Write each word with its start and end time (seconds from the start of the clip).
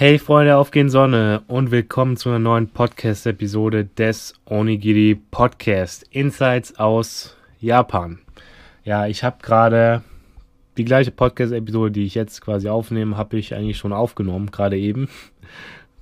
Hey 0.00 0.20
Freunde, 0.20 0.56
auf 0.56 0.70
gehen 0.70 0.90
Sonne 0.90 1.42
und 1.48 1.72
willkommen 1.72 2.16
zu 2.16 2.28
einer 2.28 2.38
neuen 2.38 2.68
Podcast-Episode 2.68 3.84
des 3.84 4.32
Onigiri 4.44 5.20
Podcast 5.32 6.06
Insights 6.12 6.78
aus 6.78 7.36
Japan. 7.58 8.20
Ja, 8.84 9.08
ich 9.08 9.24
habe 9.24 9.38
gerade 9.42 10.04
die 10.76 10.84
gleiche 10.84 11.10
Podcast-Episode, 11.10 11.90
die 11.90 12.04
ich 12.04 12.14
jetzt 12.14 12.40
quasi 12.40 12.68
aufnehme, 12.68 13.16
habe 13.16 13.38
ich 13.38 13.56
eigentlich 13.56 13.76
schon 13.76 13.92
aufgenommen, 13.92 14.52
gerade 14.52 14.78
eben. 14.78 15.08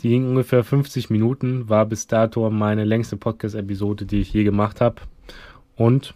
Die 0.02 0.10
ging 0.10 0.28
ungefähr 0.28 0.62
50 0.62 1.08
Minuten, 1.08 1.70
war 1.70 1.86
bis 1.86 2.06
dato 2.06 2.50
meine 2.50 2.84
längste 2.84 3.16
Podcast-Episode, 3.16 4.04
die 4.04 4.20
ich 4.20 4.30
je 4.30 4.44
gemacht 4.44 4.82
habe. 4.82 4.96
Und 5.74 6.12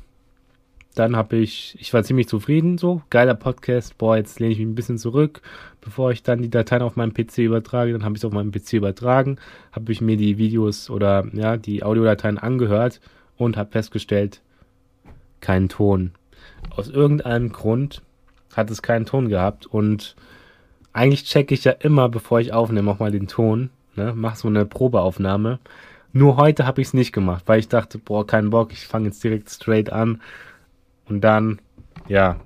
dann 0.94 1.16
habe 1.16 1.36
ich, 1.36 1.76
ich 1.78 1.94
war 1.94 2.02
ziemlich 2.02 2.28
zufrieden, 2.28 2.76
so, 2.76 3.02
geiler 3.10 3.34
Podcast, 3.34 3.96
boah, 3.96 4.16
jetzt 4.16 4.40
lehne 4.40 4.52
ich 4.52 4.58
mich 4.58 4.66
ein 4.66 4.74
bisschen 4.74 4.98
zurück, 4.98 5.40
bevor 5.80 6.10
ich 6.10 6.22
dann 6.22 6.42
die 6.42 6.50
Dateien 6.50 6.82
auf 6.82 6.96
meinem 6.96 7.14
PC 7.14 7.38
übertrage, 7.38 7.92
dann 7.92 8.04
habe 8.04 8.14
ich 8.14 8.20
es 8.20 8.24
auf 8.24 8.32
meinem 8.32 8.50
PC 8.50 8.74
übertragen, 8.74 9.36
habe 9.72 9.92
ich 9.92 10.00
mir 10.00 10.16
die 10.16 10.36
Videos 10.36 10.90
oder, 10.90 11.26
ja, 11.32 11.56
die 11.56 11.84
Audiodateien 11.84 12.38
angehört 12.38 13.00
und 13.36 13.56
habe 13.56 13.70
festgestellt, 13.70 14.42
kein 15.40 15.68
Ton. 15.68 16.12
Aus 16.70 16.88
irgendeinem 16.88 17.52
Grund 17.52 18.02
hat 18.54 18.70
es 18.70 18.82
keinen 18.82 19.06
Ton 19.06 19.28
gehabt 19.28 19.66
und 19.66 20.16
eigentlich 20.92 21.24
checke 21.24 21.54
ich 21.54 21.64
ja 21.64 21.72
immer, 21.72 22.08
bevor 22.08 22.40
ich 22.40 22.52
aufnehme, 22.52 22.90
auch 22.90 22.98
mal 22.98 23.12
den 23.12 23.28
Ton, 23.28 23.70
ne, 23.94 24.12
mach 24.16 24.34
so 24.34 24.48
eine 24.48 24.66
Probeaufnahme. 24.66 25.60
Nur 26.12 26.36
heute 26.36 26.66
habe 26.66 26.80
ich 26.80 26.88
es 26.88 26.94
nicht 26.94 27.12
gemacht, 27.12 27.44
weil 27.46 27.60
ich 27.60 27.68
dachte, 27.68 27.98
boah, 27.98 28.26
kein 28.26 28.50
Bock, 28.50 28.72
ich 28.72 28.88
fange 28.88 29.06
jetzt 29.06 29.22
direkt 29.22 29.48
straight 29.48 29.92
an 29.92 30.20
und 31.10 31.20
dann, 31.22 31.60
ja, 32.08 32.40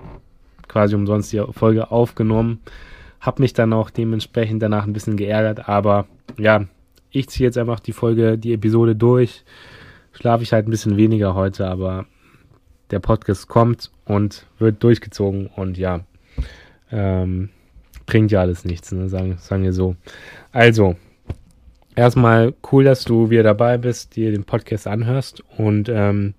quasi 0.69 0.95
umsonst 0.95 1.33
die 1.33 1.43
Folge 1.53 1.91
aufgenommen. 1.91 2.61
Hab 3.21 3.39
mich 3.39 3.53
dann 3.53 3.73
auch 3.73 3.91
dementsprechend 3.91 4.63
danach 4.63 4.87
ein 4.87 4.93
bisschen 4.93 5.17
geärgert, 5.17 5.69
aber 5.69 6.07
ja, 6.37 6.67
ich 7.11 7.29
ziehe 7.29 7.47
jetzt 7.47 7.59
einfach 7.59 7.81
die 7.81 7.93
Folge, 7.93 8.37
die 8.39 8.53
Episode 8.53 8.97
durch. 8.97 9.45
Schlafe 10.13 10.43
ich 10.43 10.53
halt 10.53 10.67
ein 10.67 10.71
bisschen 10.71 10.97
weniger 10.97 11.35
heute, 11.35 11.69
aber 11.69 12.07
der 12.91 12.99
Podcast 12.99 13.49
kommt 13.49 13.91
und 14.05 14.47
wird 14.59 14.83
durchgezogen 14.83 15.47
und 15.47 15.79
ja, 15.79 16.01
ähm, 16.91 17.51
bringt 18.07 18.31
ja 18.33 18.41
alles 18.41 18.65
nichts, 18.65 18.93
ne? 18.93 19.09
sagen, 19.09 19.37
sagen 19.39 19.63
wir 19.63 19.73
so. 19.73 19.97
Also, 20.53 20.97
erstmal 21.95 22.55
cool, 22.73 22.85
dass 22.85 23.05
du 23.05 23.31
wieder 23.31 23.43
dabei 23.43 23.79
bist, 23.79 24.17
dir 24.17 24.31
den 24.31 24.45
Podcast 24.45 24.87
anhörst 24.87 25.43
und 25.57 25.89
ähm, 25.89 26.35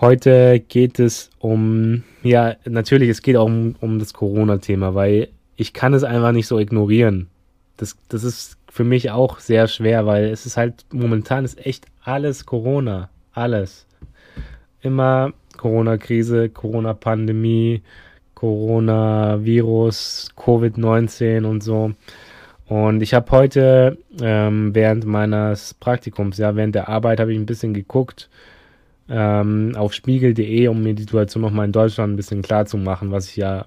Heute 0.00 0.58
geht 0.58 0.98
es 0.98 1.30
um, 1.38 2.02
ja, 2.22 2.56
natürlich, 2.64 3.08
es 3.08 3.22
geht 3.22 3.36
auch 3.36 3.46
um, 3.46 3.76
um 3.80 4.00
das 4.00 4.12
Corona-Thema, 4.12 4.94
weil 4.94 5.28
ich 5.56 5.72
kann 5.72 5.94
es 5.94 6.02
einfach 6.02 6.32
nicht 6.32 6.48
so 6.48 6.58
ignorieren. 6.58 7.28
Das, 7.76 7.96
das 8.08 8.24
ist 8.24 8.58
für 8.68 8.82
mich 8.82 9.12
auch 9.12 9.38
sehr 9.38 9.68
schwer, 9.68 10.04
weil 10.04 10.24
es 10.24 10.46
ist 10.46 10.56
halt, 10.56 10.84
momentan 10.92 11.44
ist 11.44 11.64
echt 11.64 11.86
alles 12.02 12.44
Corona. 12.44 13.08
Alles. 13.32 13.86
Immer 14.80 15.32
Corona-Krise, 15.56 16.48
Corona-Pandemie, 16.48 17.82
Corona-Virus, 18.34 20.32
Covid-19 20.36 21.44
und 21.44 21.62
so. 21.62 21.92
Und 22.66 23.00
ich 23.00 23.14
habe 23.14 23.30
heute 23.30 23.98
ähm, 24.20 24.74
während 24.74 25.04
meines 25.04 25.74
Praktikums, 25.74 26.38
ja, 26.38 26.56
während 26.56 26.74
der 26.74 26.88
Arbeit 26.88 27.20
habe 27.20 27.32
ich 27.32 27.38
ein 27.38 27.46
bisschen 27.46 27.74
geguckt, 27.74 28.28
ähm, 29.08 29.74
auf 29.76 29.92
spiegel.de, 29.92 30.68
um 30.68 30.82
mir 30.82 30.94
die 30.94 31.02
Situation 31.02 31.42
nochmal 31.42 31.66
in 31.66 31.72
Deutschland 31.72 32.12
ein 32.12 32.16
bisschen 32.16 32.42
klar 32.42 32.66
zu 32.66 32.76
machen, 32.76 33.10
was 33.10 33.28
ich 33.28 33.36
ja, 33.36 33.66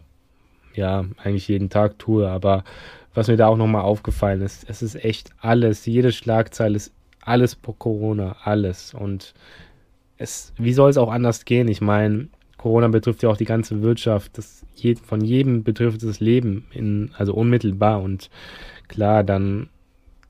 ja 0.74 1.06
eigentlich 1.18 1.48
jeden 1.48 1.70
Tag 1.70 2.00
tue. 2.00 2.28
Aber 2.28 2.64
was 3.14 3.28
mir 3.28 3.38
da 3.38 3.48
auch 3.48 3.58
nochmal 3.58 3.84
aufgefallen 3.84 4.42
ist, 4.42 4.70
es 4.70 4.82
ist 4.82 4.96
echt 4.96 5.32
alles, 5.40 5.86
jede 5.86 6.12
Schlagzeile 6.12 6.76
ist 6.76 6.94
alles 7.22 7.56
pro 7.56 7.74
Corona, 7.74 8.38
alles. 8.44 8.94
Und 8.94 9.34
es, 10.18 10.54
wie 10.58 10.74
soll 10.74 10.90
es 10.90 10.98
auch 10.98 11.12
anders 11.12 11.46
gehen? 11.46 11.68
Ich 11.68 11.82
meine, 11.82 12.30
Corona 12.58 12.88
betrifft 12.88 13.24
ja 13.24 13.30
auch 13.30 13.38
die 13.38 13.46
ganze 13.46 13.82
Wirtschaft. 13.82 14.38
Das 14.38 14.66
je, 14.76 14.96
von 14.96 15.22
jedem 15.22 15.64
betrifft 15.64 16.04
das 16.04 16.20
Leben, 16.20 16.66
in, 16.72 17.12
also 17.18 17.34
unmittelbar. 17.34 18.02
Und 18.02 18.30
klar, 18.88 19.24
dann 19.24 19.70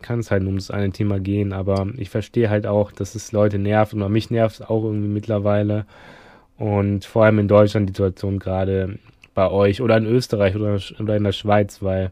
kann 0.01 0.19
es 0.19 0.31
halt 0.31 0.43
nur 0.43 0.51
um 0.51 0.57
das 0.57 0.71
eine 0.71 0.91
Thema 0.91 1.19
gehen, 1.19 1.53
aber 1.53 1.87
ich 1.97 2.09
verstehe 2.09 2.49
halt 2.49 2.67
auch, 2.67 2.91
dass 2.91 3.15
es 3.15 3.31
Leute 3.31 3.57
nervt 3.57 3.93
und 3.93 4.11
mich 4.11 4.29
nervt 4.29 4.55
es 4.55 4.61
auch 4.61 4.83
irgendwie 4.83 5.07
mittlerweile. 5.07 5.85
Und 6.57 7.05
vor 7.05 7.25
allem 7.25 7.39
in 7.39 7.47
Deutschland 7.47 7.89
die 7.89 7.93
Situation 7.93 8.39
gerade 8.39 8.99
bei 9.33 9.49
euch 9.49 9.81
oder 9.81 9.97
in 9.97 10.05
Österreich 10.05 10.55
oder, 10.55 10.79
in 11.15 11.23
der 11.23 11.31
Schweiz, 11.31 11.81
weil 11.81 12.11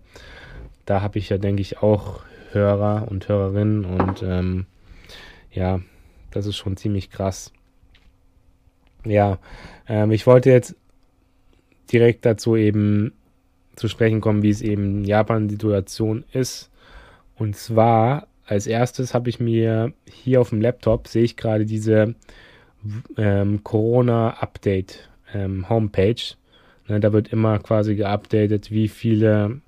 da 0.85 1.01
habe 1.01 1.17
ich 1.17 1.29
ja, 1.29 1.37
denke 1.37 1.61
ich, 1.61 1.81
auch 1.81 2.21
Hörer 2.51 3.07
und 3.09 3.27
Hörerinnen 3.27 3.85
und 3.85 4.23
ähm, 4.23 4.65
ja, 5.51 5.79
das 6.31 6.45
ist 6.45 6.57
schon 6.57 6.77
ziemlich 6.77 7.09
krass. 7.09 7.51
Ja, 9.03 9.39
ähm, 9.87 10.11
ich 10.11 10.27
wollte 10.27 10.51
jetzt 10.51 10.75
direkt 11.91 12.25
dazu 12.25 12.55
eben 12.55 13.13
zu 13.75 13.87
sprechen 13.87 14.21
kommen, 14.21 14.43
wie 14.43 14.49
es 14.49 14.61
eben 14.61 15.03
Japan-Situation 15.03 16.23
ist 16.31 16.69
und 17.37 17.55
zwar 17.55 18.27
als 18.45 18.67
erstes 18.67 19.13
habe 19.13 19.29
ich 19.29 19.39
mir 19.39 19.93
hier 20.07 20.41
auf 20.41 20.49
dem 20.49 20.61
Laptop, 20.61 21.07
sehe 21.07 21.23
ich 21.23 21.35
gerade 21.35 21.65
diese 21.65 22.15
ähm, 23.17 23.63
Corona-Update 23.63 25.09
ähm, 25.33 25.67
Homepage. 25.67 26.35
Ne, 26.87 26.99
da 26.99 27.11
wird 27.11 27.29
immer 27.29 27.59
quasi 27.59 27.95
geupdatet, 27.95 28.69
wie 28.69 28.87
viele 28.87 29.61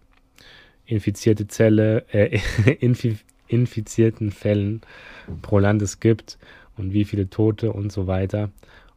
infizierte 0.86 1.48
Zelle, 1.48 2.06
äh, 2.12 2.40
infi 2.80 3.18
infizierten 3.50 4.32
Fällen 4.32 4.82
pro 5.42 5.60
Land 5.60 5.82
es 5.82 6.02
gibt 6.02 6.38
und 6.76 6.92
wie 6.92 7.06
viele 7.06 7.30
Tote 7.30 7.72
und 7.72 7.94
so 7.94 8.06
weiter. 8.06 8.50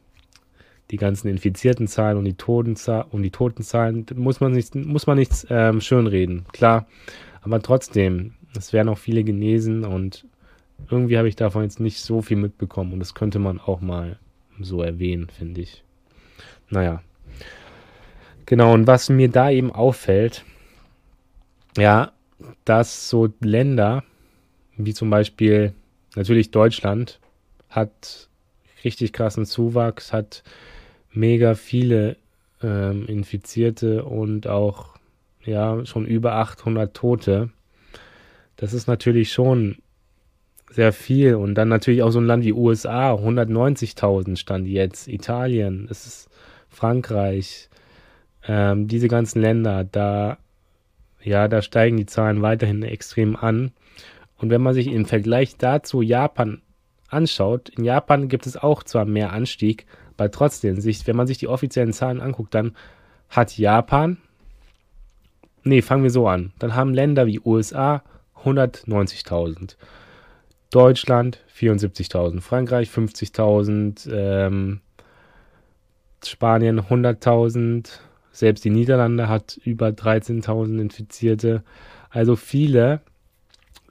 die 0.91 0.97
ganzen 0.97 1.29
infizierten 1.29 1.89
Zahlen 1.89 2.17
und 2.17 2.25
die 2.25 2.35
Totenzahlen 2.35 3.07
und 3.11 3.23
die 3.23 3.31
Totenzahlen, 3.31 4.07
muss 4.15 4.41
man 4.41 4.53
nicht, 4.53 4.75
muss 4.75 5.07
man 5.07 5.19
nichts 5.19 5.47
ähm, 5.51 5.81
schönreden, 5.81 6.45
klar. 6.53 6.87
Aber 7.43 7.61
trotzdem, 7.61 8.35
es 8.57 8.73
werden 8.73 8.89
auch 8.89 8.99
viele 8.99 9.25
genesen 9.25 9.85
und 9.85 10.27
irgendwie 10.91 11.19
habe 11.19 11.29
ich 11.29 11.37
davon 11.37 11.63
jetzt 11.63 11.81
nicht 11.81 12.01
so 12.01 12.23
viel 12.23 12.37
mitbekommen 12.37 12.93
und 12.93 13.01
das 13.01 13.15
könnte 13.15 13.39
man 13.39 13.59
auch 13.59 13.81
mal 13.81 14.19
so 14.61 14.83
erwähnen, 14.83 15.29
finde 15.29 15.63
ich. 15.63 15.83
Naja. 16.71 17.03
Genau, 18.47 18.73
und 18.75 18.87
was 18.87 19.09
mir 19.09 19.29
da 19.29 19.51
eben 19.51 19.73
auffällt, 19.73 20.45
ja, 21.77 22.13
dass 22.65 23.09
so 23.09 23.29
Länder, 23.41 24.05
wie 24.77 24.95
zum 24.95 25.11
Beispiel 25.11 25.73
natürlich 26.15 26.51
Deutschland 26.51 27.21
hat 27.69 28.29
richtig 28.85 29.13
krassen 29.13 29.47
Zuwachs, 29.47 30.13
hat 30.13 30.43
mega 31.13 31.55
viele 31.55 32.17
ähm, 32.63 33.07
Infizierte 33.07 34.05
und 34.05 34.47
auch 34.47 34.97
ja 35.45 35.85
schon 35.87 36.07
über 36.07 36.35
800 36.35 36.95
Tote. 36.95 37.51
Das 38.57 38.73
ist 38.73 38.87
natürlich 38.87 39.33
schon 39.33 39.77
sehr 40.71 40.93
viel 40.93 41.37
und 41.37 41.55
dann 41.55 41.69
natürlich 41.69 42.03
auch 42.03 42.11
so 42.11 42.21
ein 42.21 42.27
Land 42.27 42.45
wie 42.45 42.53
USA 42.53 43.15
190.000 43.15 44.37
stand 44.37 44.67
jetzt, 44.67 45.09
Italien, 45.09 45.87
es 45.91 46.07
ist 46.07 46.29
Frankreich, 46.69 47.69
ähm, 48.47 48.89
diese 48.89 49.09
ganzen 49.09 49.41
Länder, 49.41 49.85
da 49.85 50.39
ja, 51.27 51.49
da 51.49 51.61
steigen 51.61 51.97
die 51.97 52.07
Zahlen 52.07 52.41
weiterhin 52.41 52.85
extrem 52.85 53.35
an. 53.35 53.73
Und 54.39 54.51
wenn 54.51 54.63
man 54.63 54.75
sich 54.75 54.87
im 54.89 55.07
Vergleich 55.07 55.57
dazu 55.57 56.03
Japan 56.03 56.61
anschaut, 57.09 57.69
in 57.71 57.85
Japan 57.85 58.29
gibt 58.29 58.47
es 58.47 58.57
auch 58.57 58.83
zwar 58.83 59.05
mehr 59.05 59.33
Anstieg, 59.33 59.87
aber 60.17 60.31
trotzdem, 60.31 60.83
wenn 60.83 61.17
man 61.17 61.27
sich 61.27 61.39
die 61.39 61.49
offiziellen 61.49 61.93
Zahlen 61.93 62.21
anguckt, 62.21 62.55
dann 62.55 62.75
hat 63.29 63.57
Japan, 63.59 64.19
nee, 65.63 65.83
fangen 65.83 66.03
wir 66.03 66.11
so 66.11 66.27
an, 66.29 66.53
dann 66.59 66.75
haben 66.75 66.95
Länder 66.95 67.27
wie 67.27 67.41
USA 67.41 68.03
190.000, 68.45 69.77
Deutschland 70.71 71.41
74.000, 71.55 72.41
Frankreich 72.41 72.89
50.000, 72.89 74.11
ähm, 74.11 74.81
Spanien 76.25 76.81
100.000, 76.81 77.89
selbst 78.33 78.65
die 78.65 78.71
Niederlande 78.71 79.29
hat 79.29 79.59
über 79.65 79.89
13.000 79.89 80.81
Infizierte. 80.81 81.63
Also 82.11 82.37
viele 82.37 83.01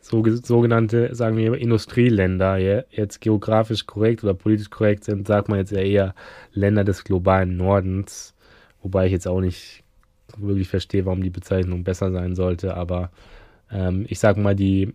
so, 0.08 0.24
sogenannte, 0.36 1.16
sagen 1.16 1.36
wir, 1.36 1.56
Industrieländer, 1.56 2.58
ja, 2.58 2.84
jetzt 2.92 3.22
geografisch 3.22 3.88
korrekt 3.88 4.24
oder 4.24 4.36
politisch 4.36 4.70
korrekt 4.70 5.04
sind, 5.04 5.26
sagt 5.26 5.50
man 5.50 5.58
jetzt 5.58 5.72
ja 5.72 5.80
eher 5.80 6.14
Länder 6.54 6.84
des 6.84 7.04
globalen 7.04 7.58
Nordens, 7.58 8.36
wobei 8.84 9.08
ich 9.08 9.12
jetzt 9.12 9.28
auch 9.28 9.42
nicht 9.42 9.84
wirklich 10.38 10.68
verstehe, 10.68 11.06
warum 11.06 11.24
die 11.24 11.32
Bezeichnung 11.32 11.84
besser 11.84 12.12
sein 12.12 12.36
sollte, 12.36 12.76
aber 12.78 13.10
ähm, 13.72 14.06
ich 14.08 14.20
sag 14.20 14.38
mal, 14.38 14.56
die 14.56 14.94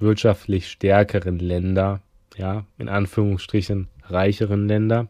wirtschaftlich 0.00 0.68
stärkeren 0.68 1.38
Länder, 1.38 2.00
ja, 2.36 2.66
in 2.76 2.88
Anführungsstrichen 2.88 3.86
reicheren 4.02 4.66
Länder, 4.66 5.06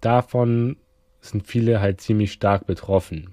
davon 0.00 0.78
sind 1.20 1.46
viele 1.46 1.80
halt 1.80 2.00
ziemlich 2.00 2.32
stark 2.32 2.66
betroffen. 2.66 3.30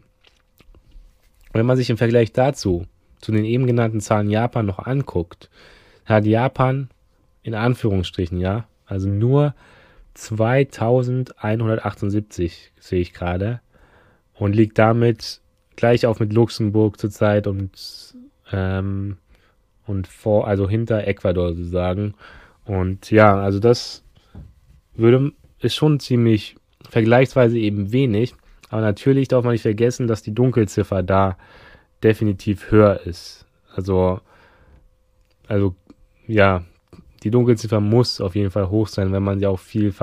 Wenn 1.51 1.65
man 1.65 1.77
sich 1.77 1.89
im 1.89 1.97
Vergleich 1.97 2.31
dazu 2.31 2.85
zu 3.19 3.31
den 3.31 3.45
eben 3.45 3.67
genannten 3.67 4.01
Zahlen 4.01 4.29
Japan 4.29 4.65
noch 4.65 4.79
anguckt, 4.79 5.49
hat 6.05 6.25
Japan 6.25 6.89
in 7.43 7.53
Anführungsstrichen, 7.53 8.39
ja, 8.39 8.65
also 8.85 9.07
nur 9.07 9.53
2178 10.15 12.73
sehe 12.79 13.01
ich 13.01 13.13
gerade 13.13 13.61
und 14.33 14.55
liegt 14.55 14.77
damit 14.77 15.41
gleich 15.75 16.05
auf 16.05 16.19
mit 16.19 16.33
Luxemburg 16.33 16.99
zurzeit 16.99 17.47
und 17.47 18.15
ähm, 18.51 19.17
und 19.85 20.07
vor, 20.07 20.47
also 20.47 20.69
hinter 20.69 21.07
Ecuador 21.07 21.53
sozusagen. 21.53 22.13
Und 22.65 23.09
ja, 23.11 23.39
also 23.39 23.59
das 23.59 24.03
würde 24.93 25.31
ist 25.59 25.75
schon 25.75 25.99
ziemlich 25.99 26.55
vergleichsweise 26.87 27.57
eben 27.57 27.91
wenig. 27.91 28.35
Aber 28.69 28.81
natürlich 28.81 29.27
darf 29.27 29.43
man 29.43 29.53
nicht 29.53 29.63
vergessen, 29.63 30.07
dass 30.07 30.21
die 30.21 30.33
Dunkelziffer 30.33 31.01
da 31.01 31.37
definitiv 32.03 32.71
höher 32.71 33.01
ist. 33.05 33.45
Also, 33.75 34.19
also, 35.47 35.75
ja, 36.27 36.63
die 37.23 37.31
Dunkelziffer 37.31 37.79
muss 37.79 38.21
auf 38.21 38.35
jeden 38.35 38.51
Fall 38.51 38.69
hoch 38.69 38.87
sein, 38.87 39.11
wenn 39.11 39.23
man 39.23 39.39
sie 39.39 39.47
auch 39.47 39.59
viel, 39.59 39.93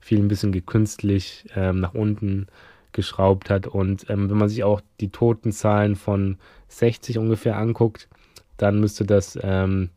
viel 0.00 0.18
ein 0.18 0.28
bisschen 0.28 0.52
gekünstlich 0.52 1.46
ähm, 1.54 1.80
nach 1.80 1.94
unten 1.94 2.48
geschraubt 2.92 3.50
hat. 3.50 3.66
Und 3.66 4.08
ähm, 4.10 4.30
wenn 4.30 4.36
man 4.36 4.48
sich 4.48 4.64
auch 4.64 4.80
die 5.00 5.10
Totenzahlen 5.10 5.96
von 5.96 6.38
60 6.68 7.18
ungefähr 7.18 7.56
anguckt, 7.56 8.08
dann 8.56 8.80
müsste 8.80 9.04
das 9.04 9.38
ähm, 9.42 9.90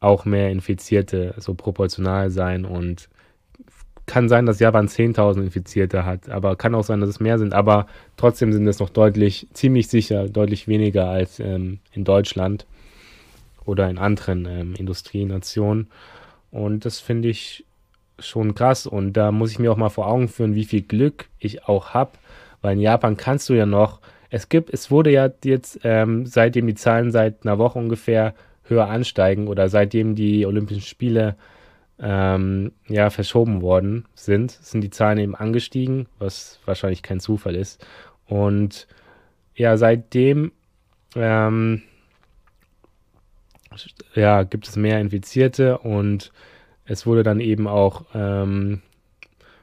auch 0.00 0.24
mehr 0.24 0.50
Infizierte 0.50 1.34
so 1.38 1.54
proportional 1.54 2.30
sein 2.30 2.64
und 2.64 3.08
kann 4.06 4.28
sein, 4.28 4.46
dass 4.46 4.58
Japan 4.58 4.88
10.000 4.88 5.42
Infizierte 5.42 6.04
hat, 6.04 6.28
aber 6.28 6.56
kann 6.56 6.74
auch 6.74 6.84
sein, 6.84 7.00
dass 7.00 7.08
es 7.08 7.20
mehr 7.20 7.38
sind. 7.38 7.54
Aber 7.54 7.86
trotzdem 8.16 8.52
sind 8.52 8.66
es 8.66 8.80
noch 8.80 8.90
deutlich, 8.90 9.46
ziemlich 9.52 9.88
sicher, 9.88 10.28
deutlich 10.28 10.68
weniger 10.68 11.08
als 11.08 11.38
ähm, 11.40 11.78
in 11.92 12.04
Deutschland 12.04 12.66
oder 13.64 13.88
in 13.88 13.98
anderen 13.98 14.46
ähm, 14.46 14.74
Industrienationen. 14.74 15.88
Und 16.50 16.84
das 16.84 17.00
finde 17.00 17.28
ich 17.28 17.64
schon 18.18 18.54
krass. 18.54 18.86
Und 18.86 19.14
da 19.14 19.32
muss 19.32 19.52
ich 19.52 19.58
mir 19.58 19.72
auch 19.72 19.76
mal 19.76 19.88
vor 19.88 20.06
Augen 20.06 20.28
führen, 20.28 20.54
wie 20.54 20.64
viel 20.64 20.82
Glück 20.82 21.28
ich 21.38 21.64
auch 21.64 21.90
habe, 21.90 22.12
weil 22.60 22.74
in 22.74 22.80
Japan 22.80 23.16
kannst 23.16 23.48
du 23.48 23.54
ja 23.54 23.66
noch. 23.66 24.00
Es 24.30 24.48
gibt, 24.48 24.70
es 24.72 24.90
wurde 24.90 25.10
ja 25.10 25.30
jetzt, 25.44 25.80
ähm, 25.84 26.26
seitdem 26.26 26.66
die 26.66 26.74
Zahlen 26.74 27.12
seit 27.12 27.44
einer 27.44 27.58
Woche 27.58 27.78
ungefähr 27.78 28.34
höher 28.64 28.88
ansteigen 28.88 29.48
oder 29.48 29.68
seitdem 29.68 30.14
die 30.14 30.46
Olympischen 30.46 30.82
Spiele 30.82 31.36
ähm, 32.02 32.72
ja, 32.88 33.10
verschoben 33.10 33.62
worden 33.62 34.06
sind, 34.14 34.50
sind 34.50 34.82
die 34.82 34.90
Zahlen 34.90 35.18
eben 35.18 35.36
angestiegen, 35.36 36.06
was 36.18 36.58
wahrscheinlich 36.66 37.02
kein 37.02 37.20
Zufall 37.20 37.54
ist. 37.54 37.86
Und 38.26 38.88
ja, 39.54 39.76
seitdem 39.76 40.52
ähm, 41.14 41.82
ja, 44.14 44.42
gibt 44.42 44.68
es 44.68 44.76
mehr 44.76 45.00
Infizierte 45.00 45.78
und 45.78 46.32
es 46.84 47.06
wurde 47.06 47.22
dann 47.22 47.40
eben 47.40 47.68
auch 47.68 48.04
ähm, 48.14 48.82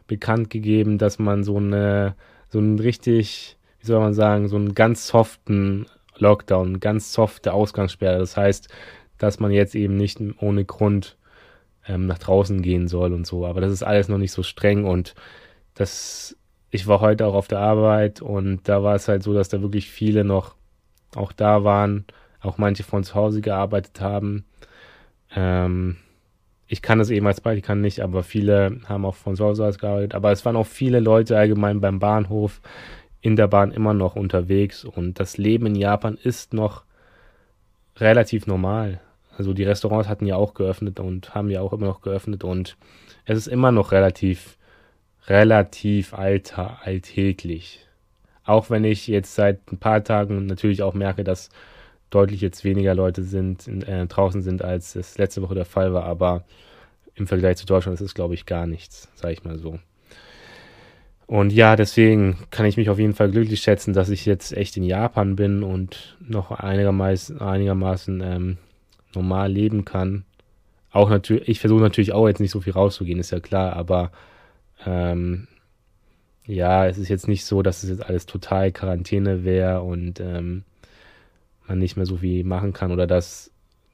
bekannt 0.07 0.49
gegeben, 0.49 0.97
dass 0.97 1.19
man 1.19 1.43
so 1.43 1.57
eine, 1.57 2.15
so 2.49 2.59
einen 2.59 2.79
richtig, 2.79 3.57
wie 3.81 3.85
soll 3.85 3.99
man 3.99 4.13
sagen, 4.13 4.47
so 4.47 4.55
einen 4.55 4.73
ganz 4.73 5.07
soften 5.07 5.87
Lockdown, 6.17 6.79
ganz 6.79 7.11
softe 7.11 7.53
Ausgangssperre. 7.53 8.17
Das 8.17 8.37
heißt, 8.37 8.69
dass 9.17 9.39
man 9.39 9.51
jetzt 9.51 9.75
eben 9.75 9.97
nicht 9.97 10.19
ohne 10.39 10.63
Grund 10.63 11.17
ähm, 11.89 12.05
nach 12.05 12.19
draußen 12.19 12.61
gehen 12.61 12.87
soll 12.87 13.13
und 13.13 13.27
so. 13.27 13.45
Aber 13.45 13.59
das 13.59 13.71
ist 13.73 13.83
alles 13.83 14.07
noch 14.07 14.19
nicht 14.19 14.31
so 14.31 14.43
streng 14.43 14.85
und 14.85 15.15
das, 15.73 16.37
ich 16.71 16.87
war 16.87 17.01
heute 17.01 17.25
auch 17.25 17.33
auf 17.33 17.47
der 17.47 17.59
Arbeit 17.59 18.21
und 18.21 18.61
da 18.69 18.83
war 18.83 18.95
es 18.95 19.07
halt 19.07 19.23
so, 19.23 19.33
dass 19.33 19.49
da 19.49 19.61
wirklich 19.61 19.89
viele 19.89 20.23
noch 20.23 20.55
auch 21.15 21.31
da 21.31 21.63
waren, 21.63 22.05
auch 22.41 22.57
manche 22.57 22.83
von 22.83 23.03
zu 23.03 23.15
Hause 23.15 23.41
gearbeitet 23.41 23.99
haben. 23.99 24.45
Ähm, 25.35 25.97
ich 26.67 26.83
kann 26.83 26.99
das 26.99 27.09
eben 27.09 27.25
als 27.25 27.41
Praktikant 27.41 27.81
nicht, 27.81 28.01
aber 28.01 28.21
viele 28.23 28.81
haben 28.85 29.05
auch 29.05 29.15
von 29.15 29.35
zu 29.35 29.43
Hause 29.43 29.65
aus 29.65 29.79
gearbeitet. 29.79 30.13
Aber 30.13 30.31
es 30.31 30.45
waren 30.45 30.55
auch 30.55 30.67
viele 30.67 30.99
Leute 30.99 31.37
allgemein 31.37 31.81
beim 31.81 31.99
Bahnhof 31.99 32.61
in 33.21 33.35
der 33.35 33.47
Bahn 33.47 33.71
immer 33.71 33.93
noch 33.93 34.15
unterwegs 34.15 34.85
und 34.85 35.19
das 35.19 35.37
Leben 35.37 35.65
in 35.65 35.75
Japan 35.75 36.17
ist 36.21 36.53
noch 36.53 36.83
relativ 37.97 38.47
normal. 38.47 39.01
Also 39.39 39.53
die 39.53 39.63
Restaurants 39.63 40.09
hatten 40.09 40.25
ja 40.25 40.35
auch 40.35 40.53
geöffnet 40.53 40.99
und 40.99 41.33
haben 41.33 41.49
ja 41.49 41.61
auch 41.61 41.71
immer 41.71 41.85
noch 41.85 42.01
geöffnet 42.01 42.43
und 42.43 42.75
es 43.23 43.37
ist 43.37 43.47
immer 43.47 43.71
noch 43.71 43.93
relativ, 43.93 44.57
relativ 45.27 46.13
alter, 46.13 46.79
alltäglich. 46.83 47.87
Auch 48.43 48.69
wenn 48.69 48.83
ich 48.83 49.07
jetzt 49.07 49.35
seit 49.35 49.71
ein 49.71 49.77
paar 49.77 50.03
Tagen 50.03 50.45
natürlich 50.45 50.83
auch 50.83 50.93
merke, 50.93 51.23
dass 51.23 51.51
deutlich 52.09 52.41
jetzt 52.41 52.65
weniger 52.65 52.93
Leute 52.93 53.23
sind, 53.23 53.65
äh, 53.87 54.07
draußen 54.07 54.41
sind, 54.41 54.61
als 54.61 54.97
es 54.97 55.17
letzte 55.17 55.41
Woche 55.41 55.55
der 55.55 55.63
Fall 55.63 55.93
war, 55.93 56.03
aber 56.03 56.43
im 57.15 57.25
Vergleich 57.25 57.55
zu 57.55 57.65
Deutschland 57.65 57.95
ist 57.95 58.05
es, 58.05 58.15
glaube 58.15 58.33
ich, 58.33 58.45
gar 58.45 58.67
nichts, 58.67 59.07
sage 59.15 59.31
ich 59.31 59.45
mal 59.45 59.57
so. 59.57 59.79
Und 61.27 61.53
ja, 61.53 61.77
deswegen 61.77 62.39
kann 62.51 62.65
ich 62.65 62.75
mich 62.75 62.89
auf 62.89 62.99
jeden 62.99 63.13
Fall 63.13 63.31
glücklich 63.31 63.61
schätzen, 63.61 63.93
dass 63.93 64.09
ich 64.09 64.25
jetzt 64.25 64.51
echt 64.51 64.75
in 64.75 64.83
Japan 64.83 65.37
bin 65.37 65.63
und 65.63 66.17
noch 66.19 66.51
einigermaßen, 66.51 67.39
einigermaßen 67.39 68.21
ähm, 68.21 68.57
normal 69.13 69.51
leben 69.51 69.85
kann. 69.85 70.25
Auch 70.91 71.09
natürlich, 71.09 71.47
ich 71.47 71.59
versuche 71.59 71.81
natürlich 71.81 72.13
auch 72.13 72.27
jetzt 72.27 72.39
nicht 72.39 72.51
so 72.51 72.61
viel 72.61 72.73
rauszugehen, 72.73 73.19
ist 73.19 73.31
ja 73.31 73.39
klar, 73.39 73.73
aber 73.73 74.11
ähm, 74.85 75.47
ja, 76.45 76.87
es 76.87 76.97
ist 76.97 77.09
jetzt 77.09 77.27
nicht 77.27 77.45
so, 77.45 77.61
dass 77.61 77.83
es 77.83 77.89
jetzt 77.89 78.05
alles 78.05 78.25
total 78.25 78.71
Quarantäne 78.71 79.43
wäre 79.43 79.81
und 79.81 80.19
ähm, 80.19 80.63
man 81.67 81.77
nicht 81.77 81.95
mehr 81.95 82.07
so 82.07 82.17
viel 82.17 82.43
machen 82.43 82.73
kann 82.73 82.91
oder 82.91 83.05
dass, 83.05 83.51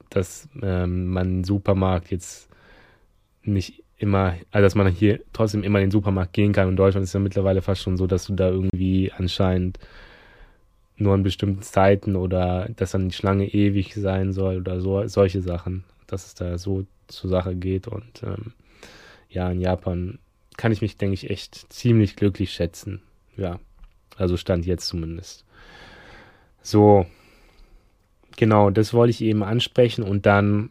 dass 0.08 0.48
ähm, 0.62 1.08
man 1.08 1.26
im 1.38 1.44
Supermarkt 1.44 2.10
jetzt 2.10 2.48
nicht 3.42 3.82
immer, 3.98 4.34
also 4.50 4.64
dass 4.64 4.74
man 4.74 4.88
hier 4.88 5.20
trotzdem 5.32 5.62
immer 5.62 5.78
in 5.80 5.86
den 5.86 5.90
Supermarkt 5.90 6.32
gehen 6.32 6.52
kann. 6.52 6.68
In 6.68 6.76
Deutschland 6.76 7.04
ist 7.04 7.12
ja 7.12 7.20
mittlerweile 7.20 7.62
fast 7.62 7.82
schon 7.82 7.96
so, 7.96 8.06
dass 8.06 8.26
du 8.26 8.34
da 8.34 8.48
irgendwie 8.48 9.12
anscheinend 9.12 9.78
nur 10.96 11.14
an 11.14 11.22
bestimmten 11.22 11.62
Zeiten 11.62 12.16
oder 12.16 12.68
dass 12.76 12.92
dann 12.92 13.08
die 13.08 13.14
Schlange 13.14 13.46
ewig 13.46 13.94
sein 13.94 14.32
soll 14.32 14.58
oder 14.58 14.80
so, 14.80 15.06
solche 15.06 15.42
Sachen, 15.42 15.84
dass 16.06 16.26
es 16.26 16.34
da 16.34 16.58
so 16.58 16.86
zur 17.08 17.30
Sache 17.30 17.54
geht. 17.54 17.86
Und 17.86 18.22
ähm, 18.22 18.52
ja, 19.28 19.50
in 19.50 19.60
Japan 19.60 20.18
kann 20.56 20.72
ich 20.72 20.80
mich, 20.80 20.96
denke 20.96 21.14
ich, 21.14 21.30
echt 21.30 21.72
ziemlich 21.72 22.16
glücklich 22.16 22.52
schätzen. 22.52 23.02
Ja, 23.36 23.60
also 24.16 24.36
stand 24.36 24.64
jetzt 24.64 24.88
zumindest. 24.88 25.44
So, 26.62 27.06
genau, 28.36 28.70
das 28.70 28.94
wollte 28.94 29.10
ich 29.10 29.20
eben 29.20 29.42
ansprechen 29.42 30.02
und 30.02 30.26
dann, 30.26 30.70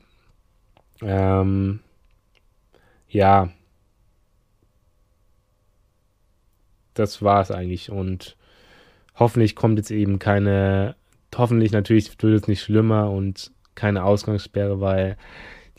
ähm, 1.02 1.80
ja, 3.08 3.52
das 6.96 7.22
war 7.22 7.42
es 7.42 7.52
eigentlich 7.52 7.92
und 7.92 8.36
hoffentlich 9.16 9.56
kommt 9.56 9.78
jetzt 9.78 9.92
eben 9.92 10.20
keine, 10.20 10.96
hoffentlich 11.36 11.72
natürlich 11.72 12.12
wird 12.22 12.44
es 12.44 12.48
nicht 12.48 12.62
schlimmer 12.62 13.12
und 13.12 13.52
keine 13.76 14.04
Ausgangssperre, 14.04 14.80
weil 14.80 15.18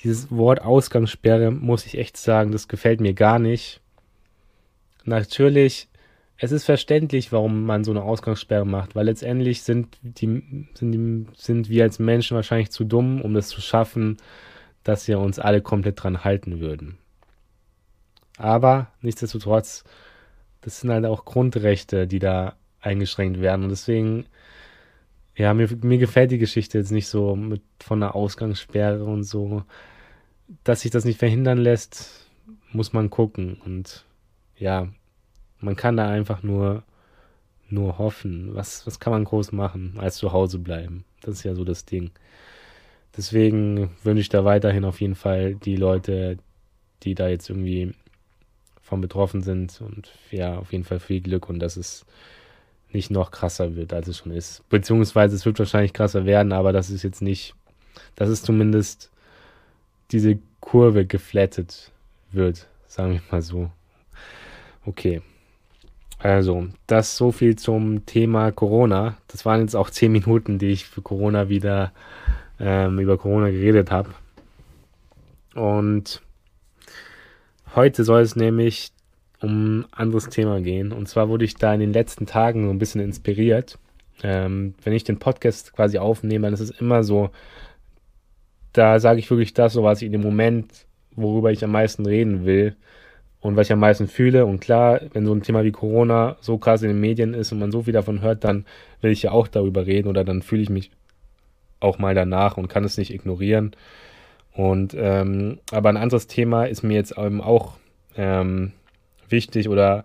dieses 0.03 0.31
Wort 0.31 0.63
Ausgangssperre, 0.63 1.51
muss 1.51 1.87
ich 1.87 1.97
echt 1.99 2.17
sagen, 2.17 2.53
das 2.53 2.69
gefällt 2.69 3.01
mir 3.01 3.15
gar 3.15 3.39
nicht. 3.39 3.81
Natürlich, 5.05 5.89
es 6.39 6.53
ist 6.53 6.65
verständlich, 6.65 7.33
warum 7.33 7.65
man 7.65 7.85
so 7.85 7.93
eine 7.93 8.03
Ausgangssperre 8.03 8.67
macht, 8.67 8.95
weil 8.95 9.07
letztendlich 9.07 9.63
sind 9.63 9.97
die, 10.03 10.67
sind 10.75 10.93
die, 10.93 11.27
sind 11.37 11.69
wir 11.71 11.85
als 11.85 11.99
Menschen 11.99 12.35
wahrscheinlich 12.35 12.71
zu 12.71 12.85
dumm, 12.85 13.23
um 13.23 13.33
das 13.33 13.49
zu 13.49 13.61
schaffen, 13.61 14.19
dass 14.85 15.09
wir 15.09 15.19
uns 15.19 15.39
alle 15.39 15.63
komplett 15.63 16.03
dran 16.03 16.25
halten 16.25 16.61
würden. 16.61 16.99
Aber 18.37 18.89
nichtsdestotrotz, 19.01 19.85
das 20.61 20.81
sind 20.81 20.91
halt 20.91 21.07
auch 21.07 21.25
Grundrechte, 21.25 22.07
die 22.07 22.19
da 22.19 22.55
eingeschränkt 22.87 23.41
werden. 23.41 23.65
Und 23.65 23.71
deswegen, 23.71 24.27
ja, 25.37 25.53
mir, 25.55 25.69
mir 25.83 25.99
gefällt 25.99 26.31
die 26.31 26.39
Geschichte 26.39 26.79
jetzt 26.79 26.93
nicht 26.93 27.09
so 27.09 27.37
mit 27.37 27.63
von 27.81 28.01
der 28.01 28.15
Ausgangssperre 28.15 29.05
und 29.05 29.25
so. 29.25 29.65
dass 30.65 30.83
sich 30.83 30.91
das 30.91 31.05
nicht 31.05 31.19
verhindern 31.19 31.59
lässt, 31.59 32.27
muss 32.73 32.93
man 32.93 33.11
gucken. 33.11 33.61
Und 33.65 34.05
ja, 34.57 34.89
man 35.61 35.77
kann 35.77 35.97
da 35.97 36.09
einfach 36.09 36.43
nur, 36.43 36.85
nur 37.69 37.99
hoffen. 37.99 38.55
Was, 38.55 38.87
was 38.87 39.01
kann 39.01 39.13
man 39.13 39.25
groß 39.25 39.53
machen, 39.53 39.95
als 39.99 40.17
zu 40.17 40.33
Hause 40.33 40.59
bleiben? 40.59 41.05
Das 41.23 41.37
ist 41.37 41.45
ja 41.45 41.55
so 41.55 41.65
das 41.65 41.85
Ding. 41.85 42.11
Deswegen 43.17 43.91
wünsche 44.05 44.21
ich 44.21 44.29
da 44.29 44.45
weiterhin 44.45 44.85
auf 44.85 45.01
jeden 45.01 45.15
Fall 45.15 45.55
die 45.55 45.77
Leute, 45.77 46.39
die 47.03 47.15
da 47.15 47.29
jetzt 47.29 47.49
irgendwie 47.51 47.95
von 48.83 49.01
betroffen 49.01 49.43
sind 49.43 49.81
und 49.81 50.13
ja, 50.31 50.59
auf 50.59 50.73
jeden 50.73 50.85
Fall 50.85 51.01
viel 51.01 51.21
Glück 51.21 51.49
und 51.49 51.59
dass 51.59 51.77
es 51.77 52.07
nicht 52.93 53.11
noch 53.11 53.31
krasser 53.31 53.77
wird, 53.77 53.93
als 53.93 54.09
es 54.09 54.19
schon 54.19 54.33
ist. 54.33 54.69
Beziehungsweise 54.69 55.37
es 55.37 55.45
wird 55.45 55.59
wahrscheinlich 55.59 55.93
krasser 55.93 56.25
werden, 56.25 56.53
aber 56.53 56.73
das 56.73 56.91
ist 56.91 57.03
jetzt 57.03 57.23
nicht, 57.23 57.55
dass 58.15 58.29
es 58.29 58.43
zumindest 58.43 59.11
diese 60.13 60.39
Kurve 60.61 61.07
geflattet 61.07 61.93
wird, 62.33 62.67
sagen 62.87 63.15
wir 63.15 63.23
mal 63.31 63.43
so. 63.43 63.71
Okay. 64.85 65.23
Also, 66.19 66.69
das 66.87 67.17
so 67.17 67.31
viel 67.31 67.57
zum 67.57 68.07
Thema 68.07 68.51
Corona. 68.51 69.19
Das 69.29 69.45
waren 69.45 69.61
jetzt 69.61 69.77
auch 69.77 69.91
zehn 69.91 70.13
Minuten, 70.13 70.59
die 70.59 70.69
ich 70.69 70.87
für 70.87 71.03
Corona 71.03 71.49
wieder 71.49 71.93
ähm, 72.59 72.99
über 72.99 73.19
Corona 73.19 73.51
geredet 73.51 73.91
habe. 73.91 74.11
Und 75.55 76.23
heute 77.75 78.05
soll 78.05 78.23
es 78.23 78.35
nämlich 78.35 78.93
um 79.41 79.81
ein 79.81 79.87
anderes 79.93 80.29
Thema 80.29 80.61
gehen. 80.61 80.93
Und 80.93 81.09
zwar 81.09 81.29
wurde 81.29 81.45
ich 81.45 81.57
da 81.57 81.75
in 81.75 81.81
den 81.81 81.93
letzten 81.93 82.27
Tagen 82.27 82.65
so 82.65 82.71
ein 82.71 82.79
bisschen 82.79 83.01
inspiriert. 83.01 83.79
Ähm, 84.23 84.75
wenn 84.83 84.93
ich 84.93 85.05
den 85.05 85.19
Podcast 85.19 85.75
quasi 85.75 85.99
aufnehme, 85.99 86.47
dann 86.47 86.55
ist 86.55 86.61
es 86.61 86.71
immer 86.71 87.05
so, 87.05 87.31
da 88.73 88.99
sage 89.01 89.19
ich 89.19 89.31
wirklich 89.31 89.55
das, 89.55 89.73
so 89.73 89.83
was 89.83 90.01
ich 90.01 90.07
in 90.07 90.13
dem 90.13 90.23
Moment, 90.23 90.87
worüber 91.15 91.51
ich 91.51 91.65
am 91.65 91.73
meisten 91.73 92.07
reden 92.07 92.45
will 92.45 92.77
und 93.41 93.57
was 93.57 93.69
ich 93.69 93.73
am 93.73 93.81
meisten 93.81 94.09
fühle. 94.09 94.47
Und 94.47 94.61
klar, 94.61 95.01
wenn 95.13 95.27
so 95.27 95.35
ein 95.35 95.43
Thema 95.43 95.65
wie 95.65 95.73
Corona 95.73 96.37
so 96.41 96.59
krass 96.59 96.83
in 96.83 96.89
den 96.89 97.01
Medien 97.01 97.35
ist 97.35 97.53
und 97.53 97.59
man 97.59 97.73
so 97.73 97.83
viel 97.83 97.93
davon 97.93 98.21
hört, 98.21 98.45
dann 98.45 98.65
will 99.01 99.13
ich 99.13 99.23
ja 99.23 99.33
auch 99.33 99.49
darüber 99.49 99.87
reden 99.87 100.09
oder 100.09 100.25
dann 100.25 100.43
fühle 100.43 100.63
ich 100.63 100.71
mich 100.71 100.91
auch 101.81 101.99
mal 101.99 102.15
danach 102.15 102.57
und 102.57 102.69
kann 102.69 102.85
es 102.85 102.99
nicht 102.99 103.13
ignorieren. 103.13 103.77
Und 104.55 104.97
ähm, 104.99 105.59
aber 105.71 105.91
ein 105.91 105.99
anderes 105.99 106.27
Thema 106.27 106.65
ist 106.65 106.83
mir 106.83 106.95
jetzt 106.95 107.19
eben 107.19 107.43
auch 107.43 107.75
ähm, 108.17 108.73
wichtig 109.31 109.69
oder 109.69 110.05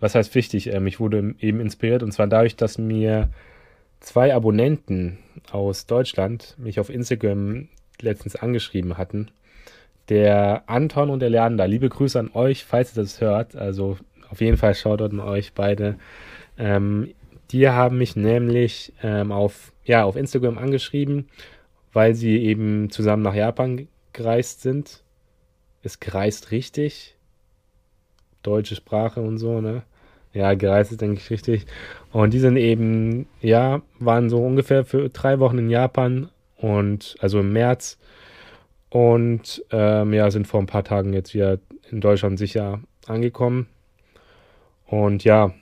was 0.00 0.14
heißt 0.14 0.34
wichtig? 0.34 0.68
Ähm, 0.68 0.86
ich 0.86 1.00
wurde 1.00 1.34
eben 1.38 1.60
inspiriert 1.60 2.02
und 2.02 2.12
zwar 2.12 2.26
dadurch, 2.26 2.56
dass 2.56 2.78
mir 2.78 3.30
zwei 4.00 4.34
Abonnenten 4.34 5.18
aus 5.50 5.86
Deutschland 5.86 6.56
mich 6.58 6.80
auf 6.80 6.90
Instagram 6.90 7.68
letztens 8.00 8.36
angeschrieben 8.36 8.98
hatten. 8.98 9.30
Der 10.08 10.64
Anton 10.66 11.10
und 11.10 11.20
der 11.20 11.30
Leander, 11.30 11.68
liebe 11.68 11.88
Grüße 11.88 12.18
an 12.18 12.30
euch, 12.34 12.64
falls 12.64 12.96
ihr 12.96 13.02
das 13.02 13.20
hört. 13.20 13.54
Also 13.54 13.96
auf 14.28 14.40
jeden 14.40 14.56
Fall 14.56 14.74
schaut 14.74 15.00
an 15.00 15.20
euch 15.20 15.52
beide. 15.52 15.96
Ähm, 16.58 17.14
die 17.50 17.68
haben 17.68 17.98
mich 17.98 18.16
nämlich 18.16 18.92
ähm, 19.02 19.30
auf, 19.30 19.72
ja, 19.84 20.04
auf 20.04 20.16
Instagram 20.16 20.58
angeschrieben, 20.58 21.28
weil 21.92 22.14
sie 22.14 22.38
eben 22.38 22.90
zusammen 22.90 23.22
nach 23.22 23.34
Japan 23.34 23.88
gereist 24.12 24.62
sind. 24.62 25.02
Ist 25.82 26.00
gereist 26.00 26.50
richtig? 26.50 27.16
Deutsche 28.42 28.74
Sprache 28.76 29.20
und 29.20 29.38
so, 29.38 29.60
ne? 29.60 29.82
Ja, 30.34 30.54
gereist 30.54 30.92
ist, 30.92 31.00
denke 31.00 31.20
ich, 31.20 31.30
richtig. 31.30 31.66
Und 32.10 32.32
die 32.32 32.38
sind 32.38 32.56
eben, 32.56 33.26
ja, 33.42 33.82
waren 33.98 34.30
so 34.30 34.42
ungefähr 34.42 34.84
für 34.84 35.10
drei 35.10 35.38
Wochen 35.40 35.58
in 35.58 35.70
Japan 35.70 36.30
und 36.56 37.16
also 37.20 37.40
im 37.40 37.52
März 37.52 37.98
und 38.88 39.62
ähm, 39.70 40.12
ja, 40.12 40.30
sind 40.30 40.46
vor 40.46 40.60
ein 40.60 40.66
paar 40.66 40.84
Tagen 40.84 41.12
jetzt 41.12 41.34
wieder 41.34 41.58
in 41.90 42.00
Deutschland 42.00 42.38
sicher 42.38 42.80
angekommen. 43.06 43.66
Und 44.86 45.24
ja, 45.24 45.52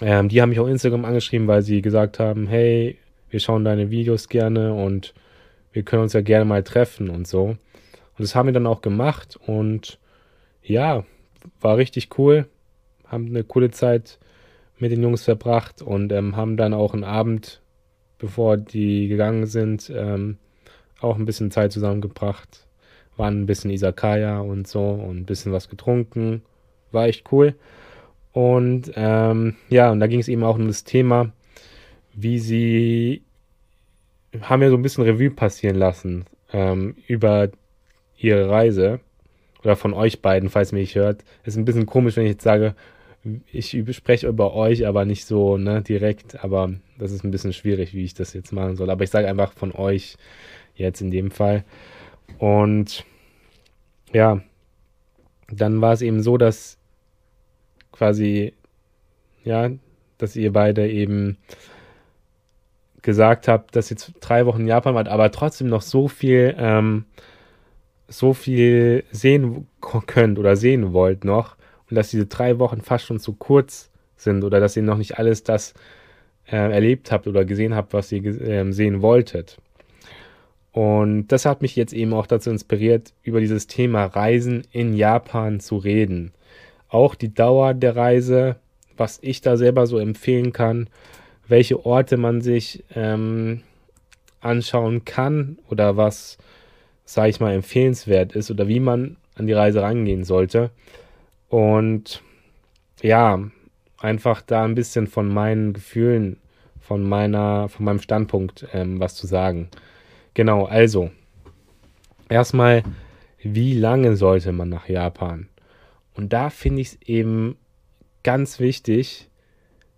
ähm, 0.00 0.28
die 0.28 0.40
haben 0.40 0.48
mich 0.50 0.60
auf 0.60 0.68
Instagram 0.68 1.04
angeschrieben, 1.04 1.46
weil 1.46 1.62
sie 1.62 1.82
gesagt 1.82 2.18
haben, 2.18 2.46
hey, 2.46 2.98
wir 3.30 3.40
schauen 3.40 3.64
deine 3.64 3.90
Videos 3.90 4.28
gerne 4.28 4.74
und 4.74 5.14
wir 5.72 5.82
können 5.82 6.02
uns 6.02 6.12
ja 6.12 6.20
gerne 6.20 6.44
mal 6.44 6.62
treffen 6.62 7.08
und 7.10 7.26
so. 7.26 7.44
Und 7.44 7.58
das 8.18 8.34
haben 8.34 8.46
wir 8.46 8.52
dann 8.52 8.66
auch 8.66 8.82
gemacht 8.82 9.38
und 9.46 9.98
ja, 10.62 11.04
war 11.60 11.76
richtig 11.76 12.18
cool. 12.18 12.46
Haben 13.06 13.26
eine 13.26 13.44
coole 13.44 13.70
Zeit 13.70 14.18
mit 14.78 14.90
den 14.90 15.02
Jungs 15.02 15.24
verbracht 15.24 15.82
und 15.82 16.12
ähm, 16.12 16.36
haben 16.36 16.56
dann 16.56 16.74
auch 16.74 16.94
einen 16.94 17.04
Abend, 17.04 17.60
bevor 18.18 18.56
die 18.56 19.08
gegangen 19.08 19.46
sind, 19.46 19.92
ähm, 19.94 20.38
auch 21.00 21.16
ein 21.16 21.24
bisschen 21.24 21.50
Zeit 21.50 21.72
zusammengebracht. 21.72 22.66
Waren 23.16 23.42
ein 23.42 23.46
bisschen 23.46 23.70
Isakaya 23.70 24.40
und 24.40 24.66
so 24.66 24.90
und 24.90 25.18
ein 25.18 25.26
bisschen 25.26 25.52
was 25.52 25.68
getrunken. 25.68 26.42
War 26.90 27.06
echt 27.06 27.30
cool. 27.32 27.54
Und 28.32 28.92
ähm, 28.96 29.56
ja, 29.68 29.90
und 29.90 30.00
da 30.00 30.06
ging 30.06 30.20
es 30.20 30.28
eben 30.28 30.42
auch 30.42 30.56
um 30.56 30.66
das 30.66 30.84
Thema, 30.84 31.32
wie 32.14 32.38
sie 32.38 33.22
haben 34.40 34.62
ja 34.62 34.70
so 34.70 34.76
ein 34.76 34.82
bisschen 34.82 35.04
Revue 35.04 35.30
passieren 35.30 35.76
lassen 35.76 36.24
ähm, 36.52 36.96
über 37.06 37.50
ihre 38.16 38.48
Reise 38.48 39.00
oder 39.62 39.76
von 39.76 39.94
euch 39.94 40.20
beiden, 40.22 40.50
falls 40.50 40.72
ihr 40.72 40.78
mich 40.78 40.94
hört. 40.94 41.24
Ist 41.44 41.56
ein 41.56 41.64
bisschen 41.64 41.86
komisch, 41.86 42.16
wenn 42.16 42.24
ich 42.24 42.32
jetzt 42.32 42.44
sage, 42.44 42.74
ich 43.52 43.76
spreche 43.90 44.26
über 44.26 44.54
euch, 44.54 44.86
aber 44.86 45.04
nicht 45.04 45.26
so 45.26 45.56
ne, 45.56 45.82
direkt. 45.82 46.42
Aber 46.42 46.72
das 46.98 47.12
ist 47.12 47.24
ein 47.24 47.30
bisschen 47.30 47.52
schwierig, 47.52 47.94
wie 47.94 48.04
ich 48.04 48.14
das 48.14 48.32
jetzt 48.32 48.52
machen 48.52 48.76
soll. 48.76 48.90
Aber 48.90 49.04
ich 49.04 49.10
sage 49.10 49.28
einfach 49.28 49.52
von 49.52 49.72
euch 49.72 50.16
jetzt 50.74 51.00
in 51.00 51.10
dem 51.10 51.30
Fall. 51.30 51.64
Und 52.38 53.04
ja, 54.12 54.40
dann 55.48 55.80
war 55.80 55.92
es 55.92 56.02
eben 56.02 56.22
so, 56.22 56.36
dass 56.36 56.78
quasi, 57.92 58.54
ja, 59.44 59.70
dass 60.18 60.34
ihr 60.34 60.52
beide 60.52 60.90
eben 60.90 61.38
gesagt 63.02 63.48
habt, 63.48 63.76
dass 63.76 63.90
ihr 63.90 63.96
drei 64.20 64.46
Wochen 64.46 64.62
in 64.62 64.68
Japan 64.68 64.94
wart, 64.94 65.08
aber 65.08 65.30
trotzdem 65.30 65.66
noch 65.68 65.82
so 65.82 66.08
viel, 66.08 66.54
ähm, 66.56 67.04
so 68.12 68.32
viel 68.34 69.04
sehen 69.10 69.66
könnt 70.06 70.38
oder 70.38 70.56
sehen 70.56 70.92
wollt 70.92 71.24
noch 71.24 71.56
und 71.90 71.96
dass 71.96 72.10
diese 72.10 72.26
drei 72.26 72.58
Wochen 72.58 72.80
fast 72.80 73.06
schon 73.06 73.18
zu 73.18 73.32
kurz 73.34 73.90
sind 74.16 74.44
oder 74.44 74.60
dass 74.60 74.76
ihr 74.76 74.82
noch 74.82 74.98
nicht 74.98 75.18
alles 75.18 75.42
das 75.42 75.74
äh, 76.46 76.56
erlebt 76.56 77.10
habt 77.10 77.26
oder 77.26 77.44
gesehen 77.44 77.74
habt, 77.74 77.92
was 77.92 78.12
ihr 78.12 78.24
äh, 78.24 78.72
sehen 78.72 79.02
wolltet. 79.02 79.58
Und 80.70 81.28
das 81.28 81.44
hat 81.44 81.60
mich 81.60 81.76
jetzt 81.76 81.92
eben 81.92 82.14
auch 82.14 82.26
dazu 82.26 82.50
inspiriert, 82.50 83.12
über 83.22 83.40
dieses 83.40 83.66
Thema 83.66 84.06
Reisen 84.06 84.62
in 84.70 84.94
Japan 84.94 85.60
zu 85.60 85.76
reden 85.76 86.32
auch 86.92 87.14
die 87.14 87.32
Dauer 87.34 87.74
der 87.74 87.96
Reise, 87.96 88.56
was 88.96 89.18
ich 89.22 89.40
da 89.40 89.56
selber 89.56 89.86
so 89.86 89.98
empfehlen 89.98 90.52
kann, 90.52 90.88
welche 91.48 91.84
Orte 91.86 92.18
man 92.18 92.42
sich 92.42 92.84
ähm, 92.94 93.62
anschauen 94.40 95.04
kann 95.04 95.58
oder 95.70 95.96
was, 95.96 96.36
sage 97.12 97.30
ich 97.30 97.40
mal, 97.40 97.54
empfehlenswert 97.54 98.34
ist 98.34 98.50
oder 98.50 98.68
wie 98.68 98.80
man 98.80 99.16
an 99.34 99.46
die 99.46 99.52
Reise 99.52 99.82
rangehen 99.82 100.24
sollte. 100.24 100.70
Und 101.48 102.22
ja, 103.02 103.38
einfach 103.98 104.42
da 104.42 104.64
ein 104.64 104.74
bisschen 104.74 105.06
von 105.06 105.28
meinen 105.28 105.72
Gefühlen, 105.72 106.38
von 106.80 107.02
meiner, 107.02 107.68
von 107.68 107.84
meinem 107.84 108.00
Standpunkt 108.00 108.66
ähm, 108.72 109.00
was 109.00 109.14
zu 109.14 109.26
sagen. 109.26 109.68
Genau, 110.34 110.64
also 110.64 111.10
erstmal, 112.28 112.82
wie 113.42 113.74
lange 113.74 114.16
sollte 114.16 114.52
man 114.52 114.68
nach 114.68 114.88
Japan? 114.88 115.48
Und 116.14 116.32
da 116.32 116.50
finde 116.50 116.82
ich 116.82 116.88
es 116.88 117.02
eben 117.02 117.56
ganz 118.22 118.60
wichtig, 118.60 119.28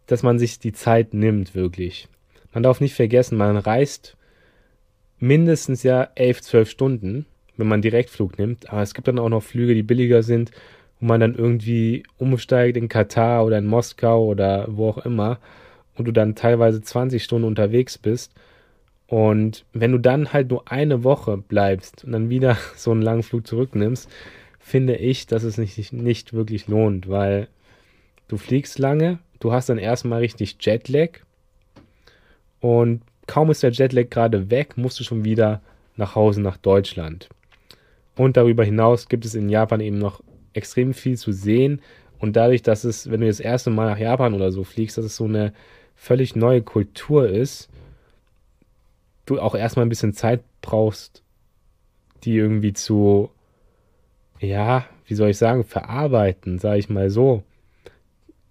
dass 0.06 0.23
man 0.23 0.38
sich 0.38 0.59
die 0.59 0.73
Zeit 0.73 1.14
nimmt, 1.14 1.54
wirklich. 1.54 2.09
Man 2.52 2.62
darf 2.62 2.80
nicht 2.80 2.94
vergessen, 2.94 3.37
man 3.37 3.56
reist 3.56 4.16
mindestens 5.18 5.83
ja 5.83 6.09
elf, 6.14 6.42
zwölf 6.42 6.71
Stunden, 6.71 7.26
wenn 7.56 7.68
man 7.68 7.83
Direktflug 7.83 8.38
nimmt. 8.38 8.71
Aber 8.71 8.83
es 8.83 8.94
gibt 8.94 9.09
dann 9.09 9.18
auch 9.18 9.28
noch 9.28 9.42
Flüge, 9.42 9.75
die 9.75 9.83
billiger 9.83 10.23
sind, 10.23 10.50
wo 11.00 11.06
man 11.06 11.21
dann 11.21 11.35
irgendwie 11.35 12.02
umsteigt 12.18 12.76
in 12.76 12.88
Katar 12.88 13.44
oder 13.44 13.59
in 13.59 13.66
Moskau 13.66 14.25
oder 14.25 14.66
wo 14.68 14.88
auch 14.88 14.99
immer 14.99 15.38
und 15.97 16.06
du 16.06 16.12
dann 16.12 16.35
teilweise 16.35 16.83
20 16.83 17.23
Stunden 17.23 17.47
unterwegs 17.47 17.99
bist. 17.99 18.33
Und 19.06 19.64
wenn 19.73 19.92
du 19.92 19.99
dann 19.99 20.33
halt 20.33 20.50
nur 20.50 20.71
eine 20.71 21.04
Woche 21.04 21.37
bleibst 21.37 22.04
und 22.04 22.12
dann 22.12 22.30
wieder 22.30 22.56
so 22.76 22.90
einen 22.90 23.02
langen 23.02 23.23
Flug 23.23 23.47
zurücknimmst, 23.47 24.11
finde 24.59 24.97
ich, 24.97 25.26
dass 25.26 25.42
es 25.42 25.59
nicht, 25.59 25.92
nicht 25.92 26.33
wirklich 26.33 26.68
lohnt, 26.68 27.09
weil 27.09 27.49
du 28.28 28.38
fliegst 28.38 28.78
lange, 28.78 29.18
du 29.40 29.52
hast 29.52 29.68
dann 29.68 29.78
erstmal 29.78 30.21
richtig 30.21 30.56
Jetlag 30.61 31.21
und 32.61 33.02
kaum 33.26 33.50
ist 33.50 33.62
der 33.62 33.72
Jetlag 33.72 34.10
gerade 34.10 34.50
weg, 34.50 34.76
musst 34.76 35.00
du 35.00 35.04
schon 35.04 35.24
wieder 35.24 35.60
nach 35.96 36.14
Hause 36.14 36.40
nach 36.40 36.56
Deutschland. 36.56 37.28
Und 38.16 38.36
darüber 38.36 38.64
hinaus 38.64 39.08
gibt 39.08 39.24
es 39.24 39.34
in 39.34 39.48
Japan 39.48 39.80
eben 39.80 39.98
noch 39.98 40.22
extrem 40.52 40.94
viel 40.94 41.16
zu 41.16 41.32
sehen 41.32 41.80
und 42.18 42.36
dadurch, 42.36 42.62
dass 42.62 42.84
es, 42.84 43.10
wenn 43.10 43.20
du 43.20 43.26
das 43.26 43.40
erste 43.40 43.70
Mal 43.70 43.90
nach 43.90 43.98
Japan 43.98 44.34
oder 44.34 44.52
so 44.52 44.64
fliegst, 44.64 44.96
dass 44.96 45.04
es 45.04 45.16
so 45.16 45.24
eine 45.24 45.52
völlig 45.94 46.36
neue 46.36 46.62
Kultur 46.62 47.28
ist, 47.28 47.68
du 49.26 49.40
auch 49.40 49.54
erstmal 49.54 49.84
ein 49.84 49.90
bisschen 49.90 50.14
Zeit 50.14 50.42
brauchst, 50.62 51.22
die 52.24 52.36
irgendwie 52.36 52.72
zu, 52.72 53.30
ja, 54.40 54.86
wie 55.06 55.14
soll 55.14 55.30
ich 55.30 55.38
sagen, 55.38 55.64
verarbeiten, 55.64 56.58
sage 56.58 56.78
ich 56.78 56.88
mal 56.88 57.10
so. 57.10 57.42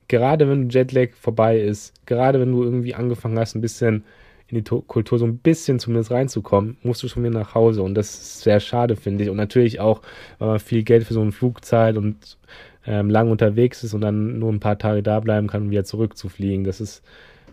Gerade 0.08 0.48
wenn 0.48 0.70
Jetlag 0.70 1.14
vorbei 1.14 1.60
ist, 1.60 1.94
gerade 2.06 2.40
wenn 2.40 2.52
du 2.52 2.64
irgendwie 2.64 2.94
angefangen 2.94 3.40
hast, 3.40 3.56
ein 3.56 3.62
bisschen 3.62 4.04
in 4.48 4.64
die 4.64 4.64
Kultur 4.64 5.18
so 5.18 5.26
ein 5.26 5.38
bisschen 5.38 5.80
zumindest 5.80 6.12
reinzukommen, 6.12 6.78
musst 6.84 7.02
du 7.04 7.08
schon 7.08 7.24
wieder 7.24 7.40
nach 7.40 7.56
Hause. 7.56 7.82
Und 7.82 7.96
das 7.96 8.14
ist 8.14 8.42
sehr 8.42 8.60
schade, 8.60 8.96
finde 8.96 9.24
ich. 9.24 9.30
Und 9.30 9.38
natürlich 9.38 9.80
auch, 9.80 10.02
weil 10.40 10.50
man 10.50 10.60
viel 10.60 10.84
Geld 10.84 11.06
für 11.06 11.14
so 11.14 11.22
einen 11.22 11.32
Flug 11.32 11.64
zahlt 11.64 11.98
und 11.98 12.38
ähm, 12.86 13.10
lang 13.10 13.32
unterwegs 13.32 13.84
ist 13.84 13.94
und 13.94 14.02
dann 14.02 14.40
nur 14.40 14.52
ein 14.52 14.60
paar 14.60 14.78
Tage 14.78 15.02
da 15.02 15.20
bleiben 15.20 15.48
kann, 15.48 15.64
um 15.64 15.72
wieder 15.72 15.86
zurückzufliegen. 15.86 16.66
Das 16.66 16.82
ist, 16.82 17.04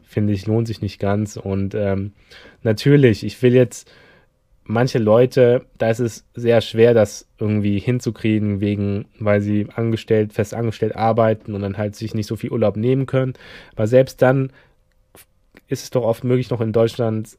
finde 0.02 0.32
ich, 0.32 0.46
lohnt 0.46 0.66
sich 0.66 0.82
nicht 0.82 0.98
ganz. 0.98 1.36
Und 1.36 1.74
ähm, 1.74 2.12
natürlich, 2.62 3.24
ich 3.24 3.40
will 3.42 3.54
jetzt 3.54 3.90
manche 4.64 4.98
Leute, 4.98 5.66
da 5.78 5.90
ist 5.90 6.00
es 6.00 6.26
sehr 6.34 6.60
schwer, 6.60 6.94
das 6.94 7.28
irgendwie 7.38 7.78
hinzukriegen, 7.78 8.60
wegen, 8.60 9.06
weil 9.18 9.40
sie 9.40 9.66
angestellt, 9.74 10.32
fest 10.32 10.54
angestellt 10.54 10.96
arbeiten 10.96 11.54
und 11.54 11.62
dann 11.62 11.76
halt 11.76 11.96
sich 11.96 12.14
nicht 12.14 12.26
so 12.26 12.36
viel 12.36 12.50
Urlaub 12.50 12.76
nehmen 12.76 13.06
können. 13.06 13.34
Aber 13.74 13.86
selbst 13.86 14.22
dann 14.22 14.52
ist 15.68 15.84
es 15.84 15.90
doch 15.90 16.02
oft 16.02 16.24
möglich, 16.24 16.50
noch 16.50 16.60
in 16.60 16.72
Deutschland 16.72 17.38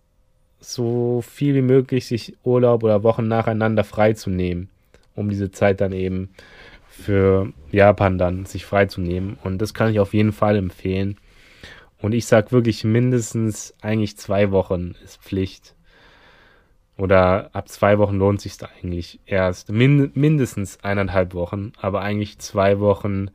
so 0.60 1.22
viel 1.22 1.56
wie 1.56 1.62
möglich 1.62 2.06
sich 2.06 2.36
Urlaub 2.44 2.84
oder 2.84 3.04
Wochen 3.04 3.28
nacheinander 3.28 3.84
freizunehmen, 3.84 4.70
um 5.16 5.30
diese 5.30 5.52
Zeit 5.52 5.82
dann 5.82 5.92
eben 5.92 6.30
für 6.88 7.52
Japan 7.72 8.18
dann 8.18 8.46
sich 8.46 8.66
freizunehmen. 8.66 9.38
Und 9.44 9.60
das 9.60 9.74
kann 9.74 9.90
ich 9.90 10.00
auf 10.00 10.14
jeden 10.14 10.34
Fall 10.34 10.56
empfehlen. 10.56 11.18
Und 12.00 12.14
ich 12.14 12.26
sag 12.26 12.52
wirklich 12.52 12.84
mindestens 12.84 13.74
eigentlich 13.82 14.18
zwei 14.18 14.52
Wochen 14.52 14.96
ist 15.04 15.22
Pflicht. 15.22 15.76
Oder 16.98 17.50
ab 17.54 17.70
zwei 17.70 17.98
Wochen 17.98 18.18
lohnt 18.18 18.42
sich 18.42 18.54
eigentlich 18.62 19.20
erst. 19.26 19.72
Min 19.72 20.12
mindestens 20.14 20.84
eineinhalb 20.84 21.34
Wochen, 21.34 21.74
aber 21.80 22.02
eigentlich 22.02 22.38
zwei 22.40 22.80
Wochen, 22.80 23.32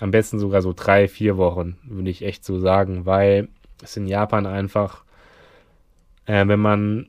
am 0.00 0.10
besten 0.10 0.38
sogar 0.38 0.62
so 0.62 0.72
drei, 0.74 1.08
vier 1.08 1.36
Wochen, 1.38 1.78
würde 1.84 2.10
ich 2.10 2.22
echt 2.22 2.44
so 2.44 2.58
sagen, 2.58 3.06
weil 3.06 3.48
es 3.82 3.96
in 3.96 4.06
Japan 4.06 4.46
einfach, 4.46 5.04
äh, 6.26 6.46
wenn 6.46 6.60
man 6.60 7.08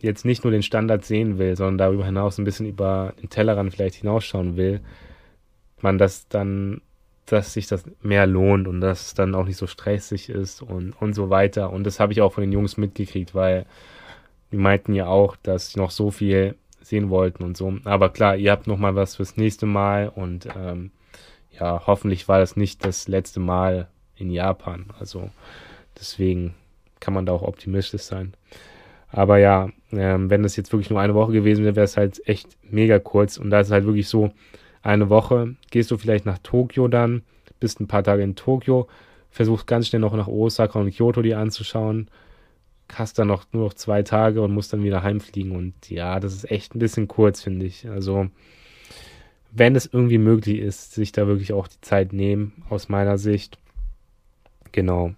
jetzt 0.00 0.24
nicht 0.24 0.44
nur 0.44 0.50
den 0.50 0.62
Standard 0.62 1.04
sehen 1.04 1.38
will, 1.38 1.56
sondern 1.56 1.78
darüber 1.78 2.04
hinaus 2.04 2.38
ein 2.38 2.44
bisschen 2.44 2.66
über 2.66 3.14
den 3.20 3.30
Tellerrand 3.30 3.72
vielleicht 3.72 3.96
hinausschauen 3.96 4.56
will, 4.56 4.80
man 5.80 5.98
das 5.98 6.28
dann, 6.28 6.82
dass 7.26 7.54
sich 7.54 7.66
das 7.66 7.84
mehr 8.02 8.26
lohnt 8.26 8.68
und 8.68 8.80
dass 8.80 9.06
es 9.06 9.14
dann 9.14 9.34
auch 9.34 9.46
nicht 9.46 9.56
so 9.56 9.66
stressig 9.66 10.28
ist 10.28 10.62
und, 10.62 10.92
und 10.92 11.14
so 11.14 11.30
weiter. 11.30 11.70
Und 11.70 11.84
das 11.84 12.00
habe 12.00 12.12
ich 12.12 12.20
auch 12.20 12.32
von 12.32 12.42
den 12.42 12.52
Jungs 12.52 12.76
mitgekriegt, 12.76 13.34
weil 13.34 13.66
die 14.52 14.56
meinten 14.58 14.94
ja 14.94 15.06
auch, 15.06 15.36
dass 15.42 15.70
sie 15.70 15.78
noch 15.78 15.90
so 15.90 16.10
viel 16.10 16.56
sehen 16.80 17.08
wollten 17.08 17.42
und 17.42 17.56
so. 17.56 17.74
Aber 17.84 18.10
klar, 18.10 18.36
ihr 18.36 18.52
habt 18.52 18.66
noch 18.66 18.78
mal 18.78 18.94
was 18.94 19.16
fürs 19.16 19.36
nächste 19.36 19.66
Mal 19.66 20.10
und 20.14 20.46
ähm, 20.54 20.90
ja, 21.58 21.86
hoffentlich 21.86 22.28
war 22.28 22.38
das 22.38 22.56
nicht 22.56 22.84
das 22.84 23.08
letzte 23.08 23.40
Mal 23.40 23.88
in 24.16 24.30
Japan. 24.30 24.86
Also 24.98 25.30
deswegen 25.98 26.54
kann 27.00 27.14
man 27.14 27.26
da 27.26 27.32
auch 27.32 27.42
optimistisch 27.42 28.02
sein. 28.02 28.34
Aber 29.08 29.38
ja, 29.38 29.70
ähm, 29.92 30.30
wenn 30.30 30.42
das 30.42 30.56
jetzt 30.56 30.72
wirklich 30.72 30.90
nur 30.90 31.00
eine 31.00 31.14
Woche 31.14 31.32
gewesen 31.32 31.64
wäre, 31.64 31.76
wäre 31.76 31.84
es 31.84 31.96
halt 31.96 32.26
echt 32.26 32.56
mega 32.68 32.98
kurz. 32.98 33.36
Und 33.36 33.50
da 33.50 33.60
ist 33.60 33.68
es 33.68 33.72
halt 33.72 33.84
wirklich 33.84 34.08
so, 34.08 34.32
eine 34.82 35.08
Woche 35.08 35.56
gehst 35.70 35.90
du 35.90 35.96
vielleicht 35.96 36.26
nach 36.26 36.38
Tokio 36.38 36.88
dann, 36.88 37.22
bist 37.58 37.80
ein 37.80 37.86
paar 37.86 38.02
Tage 38.04 38.22
in 38.22 38.36
Tokio, 38.36 38.86
versuchst 39.30 39.66
ganz 39.66 39.88
schnell 39.88 40.00
noch 40.00 40.14
nach 40.14 40.28
Osaka 40.28 40.78
und 40.78 40.94
Kyoto 40.94 41.22
die 41.22 41.34
anzuschauen, 41.34 42.08
hast 42.92 43.18
dann 43.18 43.28
noch 43.28 43.46
nur 43.52 43.64
noch 43.64 43.74
zwei 43.74 44.02
Tage 44.02 44.42
und 44.42 44.52
musst 44.52 44.72
dann 44.72 44.84
wieder 44.84 45.02
heimfliegen. 45.02 45.56
Und 45.56 45.90
ja, 45.90 46.20
das 46.20 46.34
ist 46.34 46.50
echt 46.50 46.74
ein 46.74 46.80
bisschen 46.80 47.08
kurz, 47.08 47.42
finde 47.42 47.66
ich. 47.66 47.88
Also, 47.88 48.28
wenn 49.52 49.74
es 49.74 49.86
irgendwie 49.86 50.18
möglich 50.18 50.58
ist, 50.58 50.92
sich 50.92 51.12
da 51.12 51.26
wirklich 51.26 51.52
auch 51.52 51.66
die 51.66 51.80
Zeit 51.80 52.12
nehmen, 52.12 52.64
aus 52.68 52.88
meiner 52.88 53.16
Sicht. 53.16 53.58
Genau. 54.72 55.14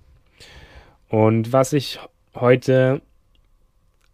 Und 1.09 1.53
was 1.53 1.73
ich 1.73 1.99
heute 2.35 3.01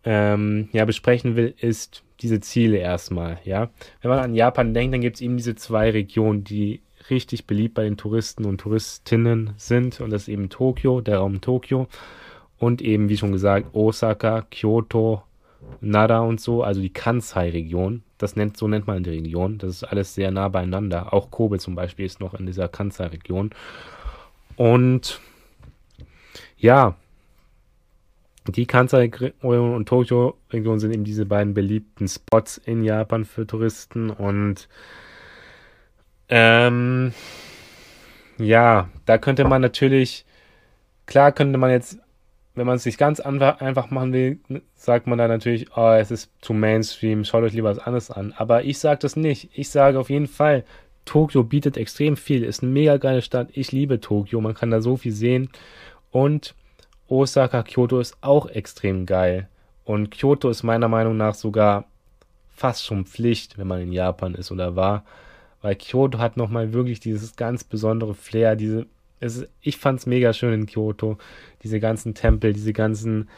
ähm, 0.05 0.68
ja, 0.72 0.85
besprechen 0.85 1.37
will, 1.37 1.55
ist 1.59 2.02
diese 2.20 2.40
Ziele 2.40 2.78
erstmal, 2.78 3.38
ja. 3.44 3.70
Wenn 4.00 4.11
man 4.11 4.20
an 4.20 4.35
Japan 4.35 4.74
denkt, 4.74 4.94
dann 4.94 5.00
gibt 5.00 5.16
es 5.16 5.22
eben 5.22 5.37
diese 5.37 5.55
zwei 5.55 5.90
Regionen, 5.90 6.44
die 6.44 6.81
richtig 7.11 7.46
beliebt 7.46 7.74
bei 7.74 7.85
den 7.85 7.96
Touristen 7.96 8.44
und 8.44 8.59
Touristinnen 8.59 9.55
sind. 9.57 10.00
Und 10.00 10.11
das 10.11 10.22
ist 10.22 10.28
eben 10.28 10.48
Tokio, 10.48 11.00
der 11.00 11.18
Raum 11.18 11.40
Tokio. 11.40 11.88
Und 12.59 12.81
eben, 12.81 13.09
wie 13.09 13.16
schon 13.16 13.33
gesagt, 13.33 13.74
Osaka, 13.74 14.42
Kyoto, 14.42 15.22
Nara 15.81 16.20
und 16.20 16.40
so, 16.40 16.62
also 16.62 16.81
die 16.81 16.92
Kansai-Region. 16.92 18.02
Das 18.18 18.37
nennt, 18.37 18.57
so 18.57 18.68
nennt 18.68 18.87
man 18.87 19.02
die 19.02 19.11
Region. 19.11 19.59
Das 19.59 19.70
ist 19.70 19.85
alles 19.85 20.14
sehr 20.14 20.31
nah 20.31 20.48
beieinander. 20.48 21.12
Auch 21.12 21.31
Kobe 21.31 21.59
zum 21.59 21.74
Beispiel 21.74 22.07
ist 22.07 22.20
noch 22.20 22.35
in 22.35 22.46
dieser 22.46 22.68
Kansai-Region. 22.68 23.50
Und 24.57 25.20
ja, 26.62 26.94
die 28.46 28.66
Kansai-Region 28.66 29.75
und 29.75 29.88
Tokio-Region 29.88 30.79
sind 30.79 30.92
eben 30.92 31.05
diese 31.05 31.27
beiden 31.27 31.55
beliebten 31.55 32.09
Spots 32.09 32.57
in 32.57 32.85
Japan 32.85 33.25
für 33.25 33.46
Touristen 33.46 34.11
und 34.11 34.68
ähm, 36.29 37.12
ja, 38.38 38.88
da 39.07 39.18
könnte 39.18 39.44
man 39.44 39.61
natürlich, 39.61 40.25
klar 41.07 41.33
könnte 41.33 41.59
man 41.59 41.70
jetzt, 41.70 41.98
wenn 42.55 42.66
man 42.66 42.77
es 42.77 42.85
sich 42.85 42.96
ganz 42.96 43.18
einfach 43.20 43.90
machen 43.90 44.12
will, 44.12 44.38
sagt 44.75 45.07
man 45.07 45.18
da 45.18 45.27
natürlich, 45.27 45.77
oh, 45.77 45.92
es 45.92 46.11
ist 46.11 46.31
zu 46.40 46.53
Mainstream, 46.53 47.25
schaut 47.25 47.42
euch 47.42 47.55
lieber 47.55 47.70
was 47.70 47.79
anderes 47.79 48.11
an. 48.11 48.35
Aber 48.37 48.64
ich 48.64 48.79
sage 48.79 49.01
das 49.01 49.16
nicht. 49.16 49.51
Ich 49.55 49.70
sage 49.70 49.98
auf 49.98 50.11
jeden 50.11 50.27
Fall, 50.27 50.64
Tokio 51.05 51.42
bietet 51.44 51.77
extrem 51.77 52.16
viel, 52.16 52.44
ist 52.44 52.62
eine 52.62 52.72
mega 52.72 52.98
geile 52.98 53.22
Stadt. 53.22 53.48
Ich 53.53 53.72
liebe 53.72 54.01
Tokio, 54.01 54.40
man 54.40 54.55
kann 54.55 54.70
da 54.70 54.81
so 54.81 54.96
viel 54.96 55.12
sehen 55.12 55.48
und 56.12 56.55
Osaka, 57.09 57.62
Kyoto 57.62 57.98
ist 57.98 58.16
auch 58.20 58.46
extrem 58.46 59.07
geil. 59.07 59.48
Und 59.85 60.11
Kyoto 60.11 60.48
ist 60.48 60.62
meiner 60.62 60.88
Meinung 60.88 61.16
nach 61.16 61.35
sogar 61.35 61.87
fast 62.55 62.85
schon 62.85 63.07
Pflicht, 63.07 63.59
wenn 63.59 63.66
man 63.66 63.81
in 63.81 63.92
Japan 63.92 64.35
ist 64.35 64.53
oder 64.53 64.77
war. 64.77 65.05
Weil 65.62 65.75
Kyoto 65.75 66.18
hat 66.18 66.37
nochmal 66.37 66.72
wirklich 66.72 67.01
dieses 67.01 67.35
ganz 67.37 67.64
besondere 67.64 68.14
Flair. 68.14 68.57
Diese, 68.57 68.87
es 69.20 69.37
ist, 69.37 69.48
ich 69.61 69.79
fand's 69.79 70.07
mega 70.07 70.33
schön 70.33 70.55
in 70.55 70.66
Kyoto. 70.66 71.18
Diese 71.62 71.81
ganzen 71.81 72.14
Tempel, 72.14 72.53
diese 72.53 72.72
ganzen 72.72 73.29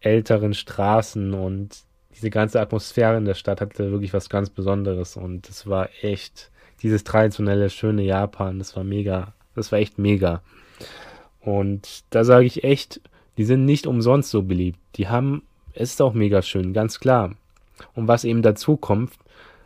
älteren 0.00 0.54
Straßen 0.54 1.34
und 1.34 1.76
diese 2.14 2.30
ganze 2.30 2.60
Atmosphäre 2.60 3.16
in 3.16 3.24
der 3.24 3.34
Stadt 3.34 3.60
hatte 3.60 3.90
wirklich 3.90 4.12
was 4.12 4.28
ganz 4.28 4.50
Besonderes. 4.50 5.16
Und 5.16 5.48
es 5.48 5.66
war 5.66 5.88
echt 6.02 6.50
dieses 6.82 7.04
traditionelle, 7.04 7.70
schöne 7.70 8.02
Japan. 8.02 8.58
Das 8.58 8.76
war 8.76 8.84
mega. 8.84 9.32
Das 9.54 9.72
war 9.72 9.78
echt 9.78 9.98
mega. 9.98 10.42
Und 11.44 12.04
da 12.10 12.24
sage 12.24 12.46
ich 12.46 12.64
echt, 12.64 13.00
die 13.36 13.44
sind 13.44 13.64
nicht 13.64 13.86
umsonst 13.86 14.30
so 14.30 14.42
beliebt. 14.42 14.78
Die 14.96 15.08
haben, 15.08 15.42
es 15.74 15.90
ist 15.90 16.02
auch 16.02 16.14
mega 16.14 16.42
schön, 16.42 16.72
ganz 16.72 17.00
klar. 17.00 17.34
Und 17.94 18.08
was 18.08 18.24
eben 18.24 18.42
dazu 18.42 18.76
kommt, 18.76 19.12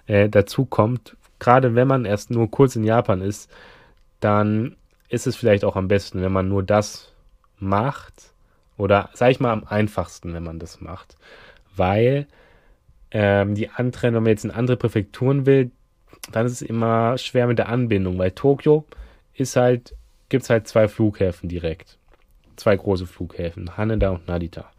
äh, 0.07 0.29
dazu 0.29 0.65
kommt, 0.65 1.17
gerade 1.39 1.75
wenn 1.75 1.89
man 1.89 2.05
erst 2.05 2.31
nur 2.31 2.51
kurz 2.51 2.77
in 2.77 2.85
Japan 2.85 3.21
ist, 3.21 3.51
dann 4.21 4.77
ist 5.09 5.27
es 5.27 5.37
vielleicht 5.37 5.65
auch 5.65 5.77
am 5.77 5.89
besten, 5.89 6.23
wenn 6.23 6.33
man 6.33 6.49
nur 6.49 6.63
das 6.63 7.13
macht. 7.59 8.33
Oder 8.79 9.11
sage 9.13 9.33
ich 9.33 9.41
mal 9.41 9.53
am 9.53 9.65
einfachsten, 9.65 10.33
wenn 10.35 10.43
man 10.43 10.59
das 10.59 10.81
macht. 10.81 11.17
Weil 11.75 12.27
ähm, 13.11 13.55
die 13.55 13.71
anderen, 13.71 14.15
wenn 14.15 14.23
man 14.23 14.31
jetzt 14.31 14.45
in 14.45 14.51
andere 14.51 14.77
Präfekturen 14.77 15.47
will, 15.47 15.71
dann 16.33 16.47
ist 16.47 16.53
es 16.53 16.63
immer 16.63 17.19
schwer 17.19 17.47
mit 17.47 17.59
der 17.59 17.69
Anbindung, 17.69 18.19
weil 18.19 18.33
Tokio 18.33 18.85
ist 19.35 19.57
halt 19.57 19.95
gibt 20.29 20.45
es 20.45 20.51
halt 20.51 20.69
zwei 20.69 20.89
Flughäfen 20.89 21.49
direkt. 21.49 21.99
Zwei 22.57 22.77
große 22.77 23.07
Flughäfen, 23.07 23.77
Haneda 23.77 24.11
und 24.11 24.29
Narita. 24.29 24.71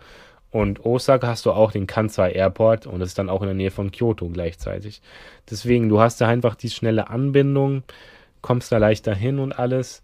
Und 0.50 0.86
Osaka 0.86 1.28
hast 1.28 1.46
du 1.46 1.52
auch 1.52 1.72
den 1.72 1.88
Kansai 1.88 2.32
Airport 2.32 2.88
und 2.88 3.00
das 3.00 3.10
ist 3.10 3.20
dann 3.20 3.30
auch 3.30 3.42
in 3.42 3.48
der 3.48 3.56
Nähe 3.56 3.72
von 3.72 3.92
Kyoto 3.92 4.30
gleichzeitig. 4.30 5.02
Deswegen, 5.50 5.90
du 5.90 6.00
hast 6.00 6.22
da 6.22 6.28
einfach 6.28 6.56
die 6.56 6.70
schnelle 6.70 7.10
Anbindung, 7.10 7.84
kommst 8.42 8.72
da 8.72 8.78
leichter 8.78 9.14
hin 9.14 9.40
und 9.40 9.52
alles 9.52 10.04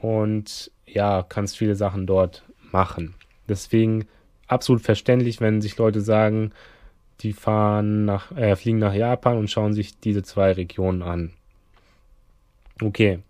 und 0.00 0.70
ja, 0.86 1.24
kannst 1.28 1.58
viele 1.58 1.76
Sachen 1.76 2.06
dort 2.06 2.42
machen. 2.70 3.14
Deswegen 3.48 4.06
absolut 4.46 4.82
verständlich, 4.82 5.40
wenn 5.40 5.60
sich 5.60 5.76
Leute 5.76 6.00
sagen, 6.00 6.52
die 7.20 7.32
fahren 7.32 8.04
nach, 8.04 8.32
äh, 8.36 8.56
fliegen 8.56 8.78
nach 8.78 8.94
Japan 8.94 9.36
und 9.36 9.50
schauen 9.50 9.74
sich 9.74 10.00
diese 10.00 10.22
zwei 10.22 10.52
Regionen 10.52 11.02
an. 11.02 11.32
Okay, 12.82 13.20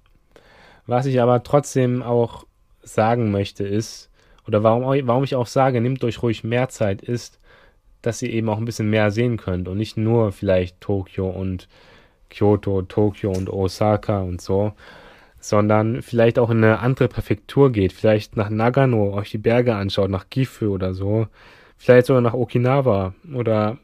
was 0.93 1.07
ich 1.07 1.23
aber 1.23 1.43
trotzdem 1.43 2.03
auch 2.03 2.45
sagen 2.83 3.31
möchte 3.31 3.65
ist, 3.65 4.11
oder 4.47 4.63
warum, 4.63 4.83
warum 5.07 5.25
ich 5.25 5.35
auch 5.35 5.47
sage, 5.47 5.81
nehmt 5.81 6.05
euch 6.05 6.23
ruhig 6.23 6.45
mehr 6.45 6.69
Zeit, 6.69 7.01
ist, 7.01 7.41
dass 8.03 8.21
ihr 8.21 8.31
eben 8.31 8.49
auch 8.51 8.59
ein 8.59 8.67
bisschen 8.67 8.91
mehr 8.91 9.11
sehen 9.11 9.39
könnt 9.39 9.69
und 9.69 9.79
nicht 9.79 9.97
nur 9.97 10.33
vielleicht 10.33 10.81
Tokio 10.81 11.31
und 11.31 11.69
Kyoto, 12.29 12.83
Tokio 12.83 13.31
und 13.31 13.49
Osaka 13.49 14.21
und 14.21 14.43
so, 14.43 14.73
sondern 15.41 16.03
vielleicht 16.03 16.39
auch 16.39 16.51
in 16.51 16.59
eine 16.59 16.81
andere 16.81 17.09
Präfektur 17.09 17.73
geht, 17.73 17.95
vielleicht 17.95 18.37
nach 18.37 18.51
Nagano, 18.51 19.15
euch 19.15 19.31
die 19.31 19.39
Berge 19.39 19.75
anschaut, 19.75 20.11
nach 20.11 20.29
Gifu 20.29 20.67
oder 20.67 20.93
so, 20.93 21.27
vielleicht 21.79 22.07
sogar 22.07 22.21
nach 22.21 22.35
Okinawa 22.35 23.15
oder 23.35 23.79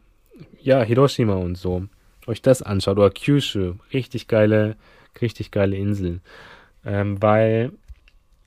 ja, 0.60 0.82
Hiroshima 0.82 1.34
und 1.34 1.56
so, 1.56 1.84
euch 2.26 2.42
das 2.42 2.60
anschaut, 2.60 2.98
oder 2.98 3.10
Kyushu, 3.10 3.74
richtig 3.94 4.28
geile, 4.28 4.76
richtig 5.22 5.50
geile 5.50 5.76
Inseln. 5.76 6.20
Ähm, 6.84 7.20
weil 7.22 7.72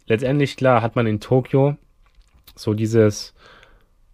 letztendlich, 0.08 0.58
klar, 0.58 0.82
hat 0.82 0.96
man 0.96 1.08
in 1.08 1.20
Tokio 1.20 1.78
so 2.56 2.74
dieses 2.74 3.34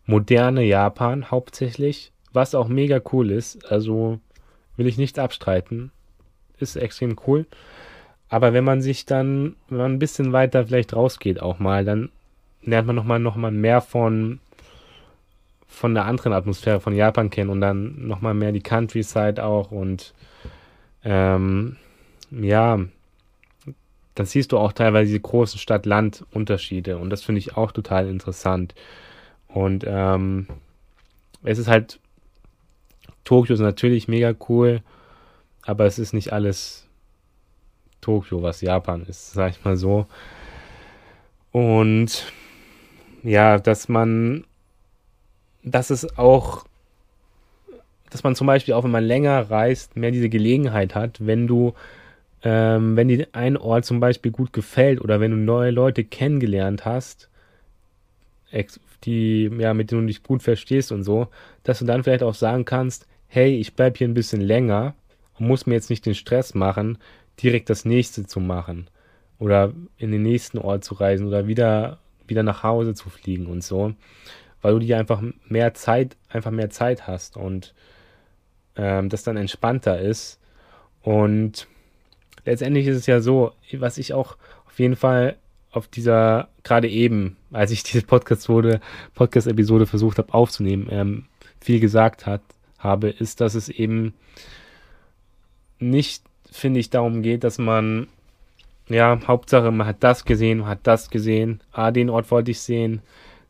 moderne 0.06 0.63
Japan 0.63 1.32
hauptsächlich, 1.32 2.12
was 2.34 2.56
auch 2.56 2.67
mega 2.67 3.01
cool 3.12 3.32
ist. 3.32 3.65
Also 3.71 4.19
will 4.75 4.88
ich 4.88 4.97
nicht 4.97 5.19
abstreiten. 5.19 5.91
Ist 6.60 6.75
extrem 6.75 7.17
cool. 7.27 7.45
Aber 8.30 8.53
wenn 8.53 8.63
man 8.63 8.82
sich 8.82 9.06
dann, 9.06 9.56
wenn 9.69 9.77
man 9.77 9.93
ein 9.93 9.99
bisschen 9.99 10.34
weiter 10.34 10.65
vielleicht 10.65 10.95
rausgeht 10.95 11.41
auch 11.41 11.60
mal, 11.60 11.86
dann 11.86 12.10
lernt 12.62 12.88
man 12.88 12.95
nochmal 12.95 13.19
noch 13.19 13.36
mal 13.36 13.51
mehr 13.51 13.82
von, 13.82 14.39
von 15.67 15.93
der 15.93 16.06
anderen 16.06 16.34
Atmosphäre 16.34 16.80
von 16.80 16.95
Japan 16.95 17.30
kennen 17.30 17.49
und 17.49 17.62
dann 17.62 18.08
nochmal 18.08 18.34
mehr 18.34 18.51
die 18.51 18.62
Countryside 18.62 19.43
auch 19.43 19.71
und 19.71 20.13
ähm, 21.03 21.77
ja, 22.32 22.80
dann 24.17 24.25
siehst 24.25 24.51
du 24.51 24.58
auch 24.58 24.73
teilweise 24.73 25.12
die 25.13 25.21
großen 25.21 25.60
Stadt-Land-Unterschiede 25.60 26.97
und 26.97 27.12
das 27.12 27.23
finde 27.23 27.39
ich 27.39 27.56
auch 27.56 27.71
total 27.71 28.08
interessant. 28.08 28.73
Und 29.47 29.86
ähm, 29.88 30.47
es 31.43 31.60
ist 31.60 31.67
halt, 31.67 31.99
Tokio 33.23 33.53
ist 33.53 33.60
natürlich 33.60 34.08
mega 34.08 34.34
cool, 34.49 34.82
aber 35.62 35.86
es 35.86 35.99
ist 35.99 36.13
nicht 36.13 36.34
alles 36.34 36.88
Tokio, 38.01 38.41
was 38.41 38.62
Japan 38.62 39.06
ist, 39.06 39.34
sag 39.34 39.51
ich 39.51 39.63
mal 39.63 39.77
so. 39.77 40.08
Und 41.51 42.32
ja, 43.21 43.60
dass 43.60 43.88
man, 43.88 44.45
dass 45.63 45.91
es 45.91 46.17
auch, 46.17 46.65
dass 48.10 48.23
man 48.23 48.36
zum 48.36 48.47
Beispiel 48.47 48.73
auch, 48.73 48.84
wenn 48.84 48.91
man 48.91 49.03
länger 49.03 49.51
reist, 49.51 49.95
mehr 49.95 50.12
diese 50.12 50.30
Gelegenheit 50.30 50.95
hat, 50.95 51.25
wenn 51.25 51.45
du, 51.45 51.75
ähm, 52.49 52.95
wenn 52.95 53.10
dir 53.10 53.27
ein 53.33 53.57
Ort 53.57 53.83
zum 53.83 53.99
Beispiel 53.99 54.31
gut 54.31 54.53
gefällt 54.53 55.01
oder 55.01 55.19
wenn 55.19 55.31
du 55.31 55.38
neue 55.38 55.71
Leute 55.71 56.05
kennengelernt 56.05 56.86
hast, 56.86 57.29
die, 59.03 59.51
ja, 59.60 59.73
mit 59.73 59.91
denen 59.91 60.03
du 60.03 60.07
dich 60.07 60.23
gut 60.23 60.41
verstehst 60.41 60.93
und 60.93 61.03
so, 61.03 61.27
dass 61.63 61.79
du 61.79 61.86
dann 61.86 62.05
vielleicht 62.05 62.23
auch 62.23 62.33
sagen 62.33 62.63
kannst, 62.63 63.05
hey, 63.27 63.57
ich 63.57 63.73
bleib 63.73 63.97
hier 63.97 64.07
ein 64.07 64.13
bisschen 64.13 64.39
länger 64.39 64.95
und 65.38 65.47
muss 65.47 65.65
mir 65.65 65.73
jetzt 65.73 65.89
nicht 65.89 66.05
den 66.05 66.15
Stress 66.15 66.53
machen, 66.53 66.99
direkt 67.43 67.69
das 67.69 67.83
nächste 67.83 68.25
zu 68.25 68.39
machen 68.39 68.88
oder 69.39 69.73
in 69.97 70.13
den 70.13 70.23
nächsten 70.23 70.57
Ort 70.57 70.86
zu 70.86 70.93
reisen 70.93 71.27
oder 71.27 71.47
wieder 71.47 71.99
wieder 72.27 72.43
nach 72.43 72.63
Hause 72.63 72.93
zu 72.93 73.10
fliegen 73.10 73.47
und 73.47 73.62
so, 73.62 73.93
weil 74.62 74.73
du 74.73 74.79
dir 74.79 74.97
einfach 74.97 75.21
mehr 75.49 75.73
Zeit 75.73 76.15
einfach 76.29 76.51
mehr 76.51 76.69
Zeit 76.69 77.07
hast 77.07 77.36
und 77.36 77.73
ähm, 78.77 79.10
das 79.10 79.23
dann 79.23 79.36
entspannter 79.36 79.99
ist. 79.99 80.39
Und 81.01 81.67
letztendlich 82.47 82.88
ist 82.88 82.97
es 82.97 83.05
ja 83.05 83.21
so, 83.21 83.51
was 83.73 83.97
ich 83.97 84.13
auch 84.13 84.38
auf 84.65 84.79
jeden 84.79 84.95
Fall 84.95 85.36
auf 85.71 85.88
dieser 85.88 86.47
gerade 86.63 86.89
eben, 86.89 87.38
als 87.51 87.71
ich 87.71 87.83
diese 87.83 88.01
Podcast 88.01 88.49
wurde 88.49 88.81
Podcast 89.13 89.47
versucht 89.86 90.17
habe 90.17 90.33
aufzunehmen, 90.33 90.88
ähm, 90.89 91.25
viel 91.62 91.79
gesagt 91.79 92.25
hat 92.25 92.41
habe, 92.79 93.10
ist, 93.10 93.41
dass 93.41 93.55
es 93.55 93.69
eben 93.69 94.13
nicht 95.79 96.23
finde 96.51 96.79
ich, 96.79 96.89
darum 96.89 97.21
geht, 97.21 97.43
dass 97.43 97.57
man, 97.57 98.07
ja, 98.89 99.19
Hauptsache, 99.27 99.71
man 99.71 99.88
hat 99.88 99.97
das 100.01 100.25
gesehen, 100.25 100.60
man 100.60 100.67
hat 100.69 100.79
das 100.83 101.10
gesehen, 101.10 101.62
ah, 101.71 101.91
den 101.91 102.10
Ort 102.10 102.31
wollte 102.31 102.51
ich 102.51 102.60
sehen, 102.60 103.01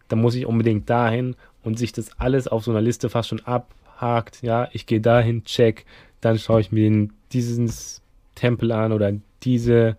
dann 0.07 0.19
muss 0.19 0.35
ich 0.35 0.45
unbedingt 0.45 0.89
dahin 0.89 1.35
und 1.63 1.77
sich 1.77 1.91
das 1.91 2.19
alles 2.19 2.47
auf 2.47 2.63
so 2.63 2.71
einer 2.71 2.81
Liste 2.81 3.09
fast 3.09 3.29
schon 3.29 3.45
abhakt, 3.45 4.41
ja, 4.41 4.69
ich 4.73 4.85
gehe 4.85 5.01
dahin, 5.01 5.43
check, 5.43 5.85
dann 6.21 6.37
schaue 6.37 6.61
ich 6.61 6.71
mir 6.71 6.89
den, 6.89 7.13
dieses 7.31 8.01
Tempel 8.37 8.71
an 8.71 8.91
oder 8.91 9.13
diese, 9.43 9.97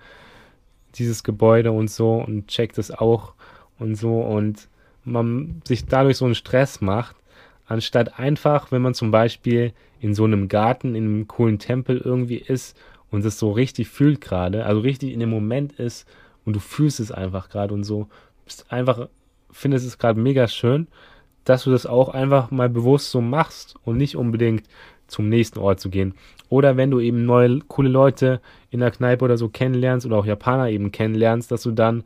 dieses 0.94 1.22
Gebäude 1.22 1.72
und 1.72 1.90
so 1.90 2.14
und 2.14 2.48
check 2.48 2.72
das 2.72 2.90
auch 2.90 3.34
und 3.78 3.94
so. 3.94 4.20
Und 4.20 4.68
man 5.04 5.62
sich 5.66 5.86
dadurch 5.86 6.16
so 6.16 6.24
einen 6.24 6.34
Stress 6.34 6.80
macht, 6.80 7.16
anstatt 7.66 8.18
einfach, 8.18 8.72
wenn 8.72 8.82
man 8.82 8.94
zum 8.94 9.10
Beispiel 9.10 9.72
in 10.00 10.14
so 10.14 10.24
einem 10.24 10.48
Garten, 10.48 10.94
in 10.94 11.04
einem 11.04 11.28
coolen 11.28 11.58
Tempel 11.58 11.98
irgendwie 11.98 12.38
ist 12.38 12.76
und 13.10 13.24
es 13.24 13.38
so 13.38 13.52
richtig 13.52 13.88
fühlt 13.88 14.20
gerade, 14.20 14.64
also 14.64 14.80
richtig 14.80 15.12
in 15.12 15.20
dem 15.20 15.30
Moment 15.30 15.72
ist 15.72 16.08
und 16.44 16.54
du 16.54 16.60
fühlst 16.60 17.00
es 17.00 17.12
einfach 17.12 17.48
gerade 17.48 17.74
und 17.74 17.84
so, 17.84 18.08
bist 18.44 18.70
einfach, 18.72 19.08
findest 19.50 19.86
es 19.86 19.98
gerade 19.98 20.20
mega 20.20 20.48
schön, 20.48 20.86
dass 21.44 21.64
du 21.64 21.70
das 21.70 21.86
auch 21.86 22.10
einfach 22.10 22.50
mal 22.50 22.68
bewusst 22.68 23.10
so 23.10 23.20
machst 23.20 23.76
und 23.84 23.96
nicht 23.96 24.16
unbedingt 24.16 24.64
zum 25.08 25.28
nächsten 25.28 25.58
Ort 25.58 25.80
zu 25.80 25.90
gehen. 25.90 26.14
Oder 26.48 26.76
wenn 26.76 26.90
du 26.90 27.00
eben 27.00 27.24
neue, 27.24 27.58
coole 27.60 27.88
Leute 27.88 28.40
in 28.70 28.80
der 28.80 28.90
Kneipe 28.90 29.24
oder 29.24 29.36
so 29.36 29.48
kennenlernst 29.48 30.06
oder 30.06 30.16
auch 30.16 30.26
Japaner 30.26 30.68
eben 30.70 30.92
kennenlernst, 30.92 31.50
dass 31.50 31.62
du 31.62 31.72
dann, 31.72 32.04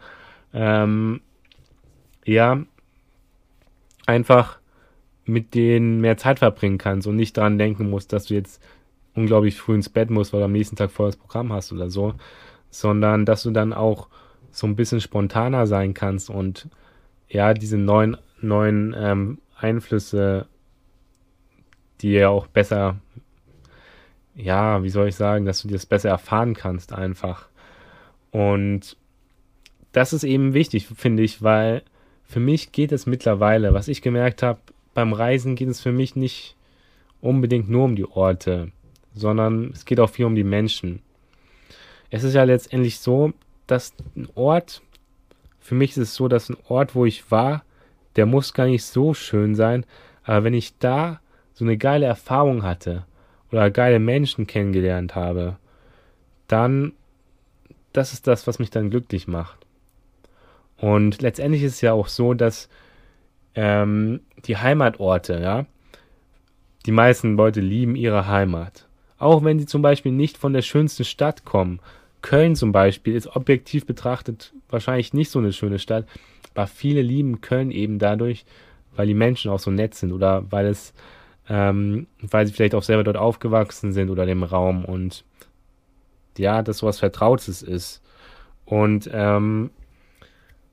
ähm, 0.54 1.20
ja, 2.24 2.62
einfach 4.06 4.58
mit 5.24 5.54
denen 5.54 6.00
mehr 6.00 6.16
Zeit 6.16 6.40
verbringen 6.40 6.78
kannst 6.78 7.06
und 7.06 7.16
nicht 7.16 7.36
daran 7.36 7.58
denken 7.58 7.90
musst, 7.90 8.12
dass 8.12 8.26
du 8.26 8.34
jetzt 8.34 8.62
unglaublich 9.14 9.56
früh 9.56 9.74
ins 9.74 9.88
Bett 9.88 10.10
musst, 10.10 10.32
weil 10.32 10.40
du 10.40 10.46
am 10.46 10.52
nächsten 10.52 10.76
Tag 10.76 10.90
volles 10.90 11.16
Programm 11.16 11.52
hast 11.52 11.72
oder 11.72 11.90
so, 11.90 12.14
sondern 12.70 13.24
dass 13.24 13.42
du 13.42 13.50
dann 13.50 13.72
auch 13.72 14.08
so 14.50 14.66
ein 14.66 14.76
bisschen 14.76 15.00
spontaner 15.00 15.66
sein 15.66 15.94
kannst 15.94 16.30
und 16.30 16.68
ja, 17.28 17.54
diese 17.54 17.78
neuen, 17.78 18.16
neuen 18.40 18.94
ähm, 18.98 19.38
Einflüsse, 19.56 20.46
die 22.02 22.12
ja 22.12 22.28
auch 22.28 22.46
besser, 22.46 22.96
ja, 24.34 24.82
wie 24.82 24.90
soll 24.90 25.08
ich 25.08 25.16
sagen, 25.16 25.44
dass 25.44 25.62
du 25.62 25.68
das 25.68 25.86
besser 25.86 26.10
erfahren 26.10 26.54
kannst 26.54 26.92
einfach. 26.92 27.48
Und 28.30 28.96
das 29.92 30.12
ist 30.12 30.24
eben 30.24 30.54
wichtig, 30.54 30.88
finde 30.88 31.22
ich, 31.22 31.42
weil 31.42 31.82
für 32.24 32.40
mich 32.40 32.72
geht 32.72 32.92
es 32.92 33.06
mittlerweile, 33.06 33.74
was 33.74 33.88
ich 33.88 34.02
gemerkt 34.02 34.42
habe, 34.42 34.60
beim 34.94 35.12
Reisen 35.12 35.54
geht 35.54 35.68
es 35.68 35.80
für 35.80 35.92
mich 35.92 36.16
nicht 36.16 36.56
unbedingt 37.20 37.68
nur 37.68 37.84
um 37.84 37.96
die 37.96 38.06
Orte 38.06 38.72
sondern 39.14 39.70
es 39.72 39.84
geht 39.84 40.00
auch 40.00 40.10
viel 40.10 40.24
um 40.24 40.34
die 40.34 40.44
Menschen. 40.44 41.00
Es 42.10 42.24
ist 42.24 42.34
ja 42.34 42.44
letztendlich 42.44 42.98
so, 42.98 43.32
dass 43.66 43.94
ein 44.16 44.28
Ort, 44.34 44.82
für 45.60 45.74
mich 45.74 45.92
ist 45.92 45.98
es 45.98 46.14
so, 46.14 46.28
dass 46.28 46.48
ein 46.48 46.56
Ort, 46.68 46.94
wo 46.94 47.06
ich 47.06 47.30
war, 47.30 47.64
der 48.16 48.26
muss 48.26 48.52
gar 48.52 48.66
nicht 48.66 48.84
so 48.84 49.14
schön 49.14 49.54
sein, 49.54 49.86
aber 50.24 50.44
wenn 50.44 50.54
ich 50.54 50.78
da 50.78 51.20
so 51.54 51.64
eine 51.64 51.76
geile 51.76 52.06
Erfahrung 52.06 52.62
hatte 52.62 53.04
oder 53.50 53.70
geile 53.70 53.98
Menschen 53.98 54.46
kennengelernt 54.46 55.14
habe, 55.14 55.56
dann, 56.48 56.92
das 57.92 58.12
ist 58.12 58.26
das, 58.26 58.46
was 58.46 58.58
mich 58.58 58.70
dann 58.70 58.90
glücklich 58.90 59.28
macht. 59.28 59.58
Und 60.76 61.22
letztendlich 61.22 61.62
ist 61.62 61.74
es 61.74 61.80
ja 61.80 61.92
auch 61.92 62.08
so, 62.08 62.34
dass 62.34 62.68
ähm, 63.54 64.20
die 64.46 64.56
Heimatorte, 64.56 65.40
ja, 65.40 65.66
die 66.86 66.92
meisten 66.92 67.36
Leute 67.36 67.60
lieben 67.60 67.94
ihre 67.94 68.26
Heimat. 68.26 68.88
Auch 69.18 69.44
wenn 69.44 69.58
sie 69.58 69.66
zum 69.66 69.82
Beispiel 69.82 70.10
nicht 70.10 70.36
von 70.36 70.52
der 70.52 70.62
schönsten 70.62 71.04
Stadt 71.04 71.44
kommen. 71.44 71.78
Köln 72.22 72.56
zum 72.56 72.72
Beispiel 72.72 73.14
ist 73.14 73.36
objektiv 73.36 73.86
betrachtet 73.86 74.52
wahrscheinlich 74.68 75.12
nicht 75.12 75.30
so 75.30 75.38
eine 75.38 75.52
schöne 75.52 75.78
Stadt, 75.78 76.06
aber 76.54 76.66
viele 76.66 77.02
lieben 77.02 77.40
Köln 77.40 77.70
eben 77.70 77.98
dadurch, 77.98 78.44
weil 78.96 79.06
die 79.06 79.14
Menschen 79.14 79.50
auch 79.50 79.58
so 79.58 79.70
nett 79.70 79.94
sind 79.94 80.12
oder 80.12 80.50
weil 80.50 80.66
es, 80.66 80.92
ähm, 81.48 82.06
weil 82.20 82.46
sie 82.46 82.52
vielleicht 82.52 82.74
auch 82.74 82.82
selber 82.82 83.04
dort 83.04 83.16
aufgewachsen 83.16 83.92
sind 83.92 84.10
oder 84.10 84.26
dem 84.26 84.42
Raum 84.42 84.84
und 84.84 85.24
ja, 86.38 86.62
das 86.62 86.78
sowas 86.78 86.98
Vertrautes 86.98 87.62
ist. 87.62 88.02
Und 88.64 89.10
ähm, 89.12 89.70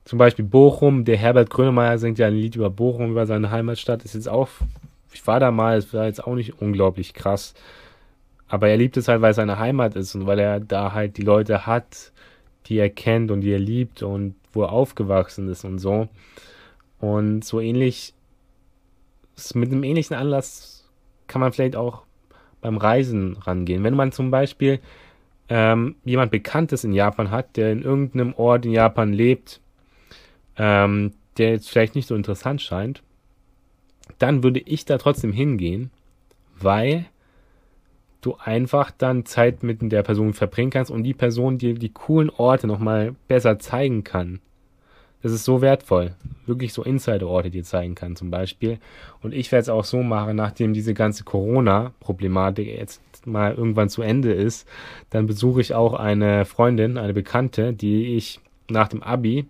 zum 0.04 0.18
Beispiel 0.18 0.44
Bochum, 0.44 1.04
der 1.04 1.16
Herbert 1.16 1.50
Grönemeyer 1.50 1.98
singt 1.98 2.18
ja 2.18 2.28
ein 2.28 2.34
Lied 2.34 2.56
über 2.56 2.70
Bochum, 2.70 3.10
über 3.10 3.26
seine 3.26 3.50
Heimatstadt, 3.50 4.04
ist 4.04 4.14
jetzt 4.14 4.28
auch, 4.28 4.48
ich 5.12 5.26
war 5.26 5.40
da 5.40 5.50
mal, 5.50 5.76
es 5.76 5.92
war 5.92 6.06
jetzt 6.06 6.24
auch 6.24 6.34
nicht 6.34 6.60
unglaublich 6.60 7.14
krass. 7.14 7.54
Aber 8.48 8.68
er 8.68 8.76
liebt 8.76 8.96
es 8.96 9.06
halt, 9.06 9.20
weil 9.20 9.30
es 9.30 9.36
seine 9.36 9.58
Heimat 9.58 9.94
ist 9.94 10.14
und 10.14 10.26
weil 10.26 10.38
er 10.38 10.58
da 10.58 10.92
halt 10.92 11.16
die 11.16 11.22
Leute 11.22 11.66
hat, 11.66 12.12
die 12.66 12.78
er 12.78 12.90
kennt 12.90 13.30
und 13.30 13.42
die 13.42 13.52
er 13.52 13.58
liebt 13.58 14.02
und 14.02 14.34
wo 14.52 14.62
er 14.62 14.72
aufgewachsen 14.72 15.48
ist 15.48 15.64
und 15.64 15.78
so. 15.78 16.08
Und 16.98 17.44
so 17.44 17.60
ähnlich, 17.60 18.14
mit 19.54 19.70
einem 19.70 19.84
ähnlichen 19.84 20.16
Anlass 20.16 20.88
kann 21.26 21.40
man 21.40 21.52
vielleicht 21.52 21.76
auch 21.76 22.02
beim 22.60 22.76
Reisen 22.76 23.36
rangehen. 23.36 23.84
Wenn 23.84 23.94
man 23.94 24.12
zum 24.12 24.30
Beispiel 24.30 24.80
ähm, 25.48 25.96
jemand 26.04 26.30
Bekanntes 26.30 26.84
in 26.84 26.92
Japan 26.92 27.30
hat, 27.30 27.56
der 27.56 27.72
in 27.72 27.82
irgendeinem 27.82 28.34
Ort 28.34 28.66
in 28.66 28.72
Japan 28.72 29.12
lebt, 29.12 29.60
ähm, 30.56 31.12
der 31.38 31.50
jetzt 31.50 31.70
vielleicht 31.70 31.94
nicht 31.94 32.06
so 32.06 32.14
interessant 32.14 32.60
scheint, 32.62 33.02
dann 34.18 34.42
würde 34.42 34.60
ich 34.60 34.84
da 34.84 34.98
trotzdem 34.98 35.32
hingehen, 35.32 35.90
weil 36.58 37.06
du 38.20 38.36
einfach 38.36 38.90
dann 38.90 39.24
Zeit 39.24 39.62
mit 39.62 39.78
der 39.80 40.02
Person 40.02 40.34
verbringen 40.34 40.70
kannst 40.70 40.90
und 40.90 41.04
die 41.04 41.14
Person 41.14 41.58
dir 41.58 41.74
die 41.74 41.92
coolen 41.92 42.30
Orte 42.30 42.66
nochmal 42.66 43.14
besser 43.28 43.58
zeigen 43.58 44.04
kann. 44.04 44.40
Das 45.22 45.32
ist 45.32 45.44
so 45.44 45.60
wertvoll. 45.60 46.14
Wirklich 46.46 46.72
so 46.72 46.82
Insider-Orte 46.82 47.50
dir 47.50 47.64
zeigen 47.64 47.94
kann, 47.94 48.16
zum 48.16 48.30
Beispiel. 48.30 48.78
Und 49.22 49.34
ich 49.34 49.52
werde 49.52 49.62
es 49.62 49.68
auch 49.68 49.84
so 49.84 50.02
machen, 50.02 50.36
nachdem 50.36 50.72
diese 50.72 50.94
ganze 50.94 51.24
Corona-Problematik 51.24 52.66
jetzt 52.66 53.02
mal 53.26 53.54
irgendwann 53.54 53.88
zu 53.88 54.02
Ende 54.02 54.32
ist, 54.32 54.66
dann 55.10 55.26
besuche 55.26 55.60
ich 55.60 55.74
auch 55.74 55.94
eine 55.94 56.44
Freundin, 56.44 56.96
eine 56.96 57.12
Bekannte, 57.12 57.72
die 57.72 58.16
ich 58.16 58.40
nach 58.68 58.88
dem 58.88 59.02
Abi 59.02 59.46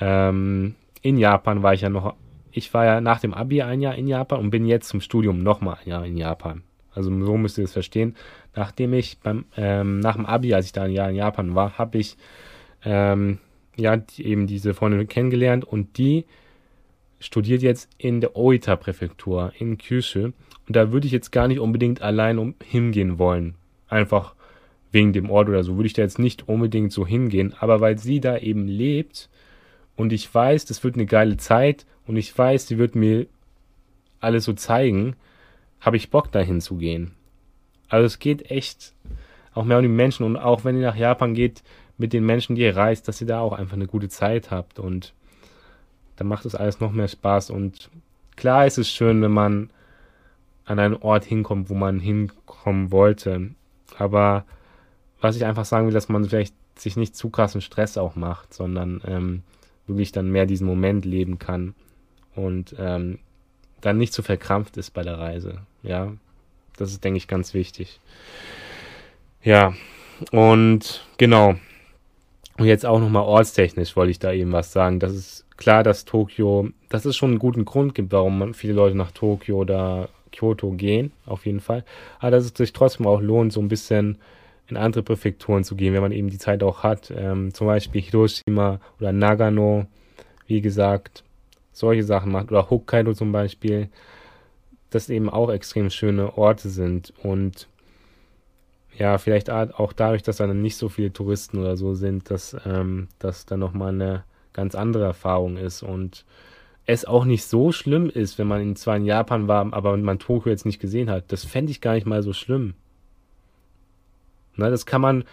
ähm, 0.00 0.74
in 1.02 1.18
Japan 1.18 1.62
war 1.62 1.74
ich 1.74 1.82
ja 1.82 1.88
noch. 1.88 2.14
Ich 2.50 2.72
war 2.72 2.84
ja 2.84 3.00
nach 3.00 3.20
dem 3.20 3.34
Abi 3.34 3.62
ein 3.62 3.80
Jahr 3.80 3.94
in 3.94 4.06
Japan 4.06 4.40
und 4.40 4.50
bin 4.50 4.66
jetzt 4.66 4.88
zum 4.88 5.00
Studium 5.00 5.42
nochmal 5.42 5.78
ein 5.84 5.88
Jahr 5.88 6.06
in 6.06 6.16
Japan. 6.16 6.62
Also 6.94 7.10
so 7.24 7.36
müsst 7.36 7.58
ihr 7.58 7.64
es 7.64 7.72
verstehen. 7.72 8.14
Nachdem 8.54 8.92
ich 8.92 9.18
beim 9.18 9.44
ähm, 9.56 10.00
nach 10.00 10.14
dem 10.14 10.26
Abi, 10.26 10.54
als 10.54 10.66
ich 10.66 10.72
da 10.72 10.84
ein 10.84 10.92
Jahr 10.92 11.10
in 11.10 11.16
Japan 11.16 11.54
war, 11.54 11.76
habe 11.78 11.98
ich 11.98 12.16
ähm, 12.84 13.38
ja, 13.76 13.96
die, 13.96 14.26
eben 14.26 14.46
diese 14.46 14.74
Freundin 14.74 15.08
kennengelernt 15.08 15.64
und 15.64 15.98
die 15.98 16.24
studiert 17.18 17.62
jetzt 17.62 17.88
in 17.98 18.20
der 18.20 18.36
Oita-Präfektur 18.36 19.52
in 19.58 19.78
Kyushu. 19.78 20.32
Und 20.66 20.76
da 20.76 20.92
würde 20.92 21.06
ich 21.06 21.12
jetzt 21.12 21.32
gar 21.32 21.48
nicht 21.48 21.60
unbedingt 21.60 22.02
allein 22.02 22.38
um 22.38 22.54
hingehen 22.62 23.18
wollen. 23.18 23.54
Einfach 23.88 24.34
wegen 24.92 25.12
dem 25.12 25.30
Ort 25.30 25.48
oder 25.48 25.64
so 25.64 25.76
würde 25.76 25.86
ich 25.86 25.92
da 25.92 26.02
jetzt 26.02 26.18
nicht 26.18 26.48
unbedingt 26.48 26.92
so 26.92 27.06
hingehen. 27.06 27.54
Aber 27.58 27.80
weil 27.80 27.98
sie 27.98 28.20
da 28.20 28.38
eben 28.38 28.68
lebt 28.68 29.28
und 29.96 30.12
ich 30.12 30.32
weiß, 30.32 30.64
das 30.66 30.84
wird 30.84 30.94
eine 30.94 31.06
geile 31.06 31.36
Zeit 31.36 31.86
und 32.06 32.16
ich 32.16 32.36
weiß, 32.36 32.68
sie 32.68 32.78
wird 32.78 32.94
mir 32.94 33.26
alles 34.20 34.44
so 34.44 34.52
zeigen, 34.52 35.16
habe 35.80 35.96
ich 35.96 36.10
Bock 36.10 36.32
dahin 36.32 36.60
zu 36.60 36.76
gehen. 36.76 37.12
Also 37.88 38.06
es 38.06 38.18
geht 38.18 38.50
echt 38.50 38.94
auch 39.52 39.64
mehr 39.64 39.78
um 39.78 39.82
die 39.82 39.88
Menschen 39.88 40.24
und 40.24 40.36
auch 40.36 40.64
wenn 40.64 40.76
ihr 40.76 40.86
nach 40.86 40.96
Japan 40.96 41.34
geht, 41.34 41.62
mit 41.98 42.12
den 42.12 42.26
Menschen, 42.26 42.56
die 42.56 42.62
ihr 42.62 42.76
reist, 42.76 43.08
dass 43.08 43.20
ihr 43.20 43.26
da 43.26 43.40
auch 43.40 43.52
einfach 43.52 43.74
eine 43.76 43.86
gute 43.86 44.08
Zeit 44.08 44.50
habt 44.50 44.78
und 44.78 45.14
dann 46.16 46.26
macht 46.26 46.44
es 46.44 46.54
alles 46.54 46.80
noch 46.80 46.92
mehr 46.92 47.08
Spaß 47.08 47.50
und 47.50 47.90
klar 48.36 48.66
ist 48.66 48.78
es 48.78 48.90
schön, 48.90 49.22
wenn 49.22 49.32
man 49.32 49.70
an 50.64 50.78
einen 50.78 50.96
Ort 50.96 51.24
hinkommt, 51.24 51.68
wo 51.68 51.74
man 51.74 52.00
hinkommen 52.00 52.90
wollte, 52.90 53.50
aber 53.98 54.44
was 55.20 55.36
ich 55.36 55.44
einfach 55.44 55.64
sagen 55.64 55.86
will, 55.86 55.94
dass 55.94 56.08
man 56.08 56.24
vielleicht 56.24 56.54
sich 56.76 56.96
nicht 56.96 57.16
zu 57.16 57.30
krassen 57.30 57.60
Stress 57.60 57.96
auch 57.96 58.16
macht, 58.16 58.52
sondern 58.52 59.00
ähm, 59.06 59.42
wirklich 59.86 60.12
dann 60.12 60.30
mehr 60.30 60.46
diesen 60.46 60.66
Moment 60.66 61.04
leben 61.04 61.38
kann 61.38 61.74
und 62.34 62.74
ähm, 62.78 63.18
dann 63.80 63.98
nicht 63.98 64.12
zu 64.12 64.22
verkrampft 64.22 64.76
ist 64.76 64.90
bei 64.90 65.02
der 65.02 65.18
Reise. 65.18 65.60
Ja, 65.82 66.12
das 66.76 66.90
ist, 66.90 67.04
denke 67.04 67.18
ich, 67.18 67.28
ganz 67.28 67.54
wichtig. 67.54 68.00
Ja, 69.42 69.74
und 70.30 71.06
genau, 71.18 71.56
und 72.58 72.66
jetzt 72.66 72.86
auch 72.86 73.00
nochmal 73.00 73.24
ortstechnisch 73.24 73.96
wollte 73.96 74.12
ich 74.12 74.18
da 74.18 74.32
eben 74.32 74.52
was 74.52 74.72
sagen. 74.72 75.00
Das 75.00 75.12
ist 75.12 75.46
klar, 75.56 75.82
dass 75.82 76.04
Tokio, 76.04 76.68
dass 76.88 77.04
es 77.04 77.16
schon 77.16 77.30
einen 77.30 77.38
guten 77.38 77.64
Grund 77.64 77.94
gibt, 77.94 78.12
warum 78.12 78.54
viele 78.54 78.74
Leute 78.74 78.96
nach 78.96 79.10
Tokio 79.10 79.58
oder 79.58 80.08
Kyoto 80.32 80.72
gehen, 80.72 81.12
auf 81.26 81.46
jeden 81.46 81.60
Fall. 81.60 81.84
Aber 82.18 82.32
dass 82.32 82.44
es 82.44 82.52
sich 82.54 82.72
trotzdem 82.72 83.06
auch 83.06 83.20
lohnt, 83.20 83.52
so 83.52 83.60
ein 83.60 83.68
bisschen 83.68 84.18
in 84.68 84.76
andere 84.76 85.02
Präfekturen 85.02 85.64
zu 85.64 85.76
gehen, 85.76 85.94
wenn 85.94 86.02
man 86.02 86.12
eben 86.12 86.30
die 86.30 86.38
Zeit 86.38 86.62
auch 86.62 86.82
hat. 86.82 87.12
Ähm, 87.14 87.52
zum 87.52 87.66
Beispiel 87.66 88.00
Hiroshima 88.00 88.80
oder 88.98 89.12
Nagano, 89.12 89.86
wie 90.46 90.60
gesagt, 90.60 91.22
solche 91.72 92.04
Sachen 92.04 92.32
macht. 92.32 92.50
Oder 92.50 92.70
Hokkaido 92.70 93.14
zum 93.14 93.32
Beispiel, 93.32 93.88
das 94.90 95.10
eben 95.10 95.28
auch 95.28 95.50
extrem 95.50 95.90
schöne 95.90 96.38
Orte 96.38 96.68
sind. 96.68 97.12
Und 97.22 97.68
ja, 98.96 99.18
vielleicht 99.18 99.50
auch 99.50 99.92
dadurch, 99.92 100.22
dass 100.22 100.36
dann 100.36 100.62
nicht 100.62 100.76
so 100.76 100.88
viele 100.88 101.12
Touristen 101.12 101.58
oder 101.58 101.76
so 101.76 101.94
sind, 101.94 102.30
dass 102.30 102.56
ähm, 102.64 103.08
das 103.18 103.44
dann 103.46 103.60
nochmal 103.60 103.88
eine 103.88 104.24
ganz 104.52 104.74
andere 104.74 105.04
Erfahrung 105.04 105.56
ist 105.56 105.82
und 105.82 106.24
es 106.86 107.04
auch 107.04 107.24
nicht 107.24 107.44
so 107.44 107.72
schlimm 107.72 108.08
ist, 108.08 108.38
wenn 108.38 108.46
man 108.46 108.76
zwar 108.76 108.96
in 108.96 109.04
Japan 109.04 109.48
war, 109.48 109.72
aber 109.72 109.96
man 109.96 110.18
Tokio 110.18 110.50
jetzt 110.50 110.66
nicht 110.66 110.80
gesehen 110.80 111.10
hat. 111.10 111.32
Das 111.32 111.44
fände 111.44 111.72
ich 111.72 111.80
gar 111.80 111.94
nicht 111.94 112.06
mal 112.06 112.22
so 112.22 112.32
schlimm. 112.32 112.74
Na, 114.54 114.70
das 114.70 114.86
kann 114.86 115.00
man, 115.00 115.24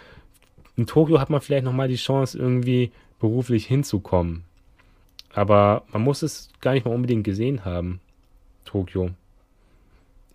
in 0.76 0.88
Tokio 0.88 1.20
hat 1.20 1.30
man 1.30 1.42
vielleicht 1.42 1.66
nochmal 1.66 1.88
die 1.88 1.96
Chance, 1.96 2.38
irgendwie 2.38 2.92
beruflich 3.20 3.68
hinzukommen. 3.68 4.44
Aber 5.34 5.84
man 5.92 6.02
muss 6.02 6.24
es 6.24 6.50
gar 6.62 6.74
nicht 6.74 6.86
mal 6.86 6.96
unbedingt 6.96 7.24
gesehen 7.24 7.64
haben. 7.64 8.00
Tokio. 8.66 9.12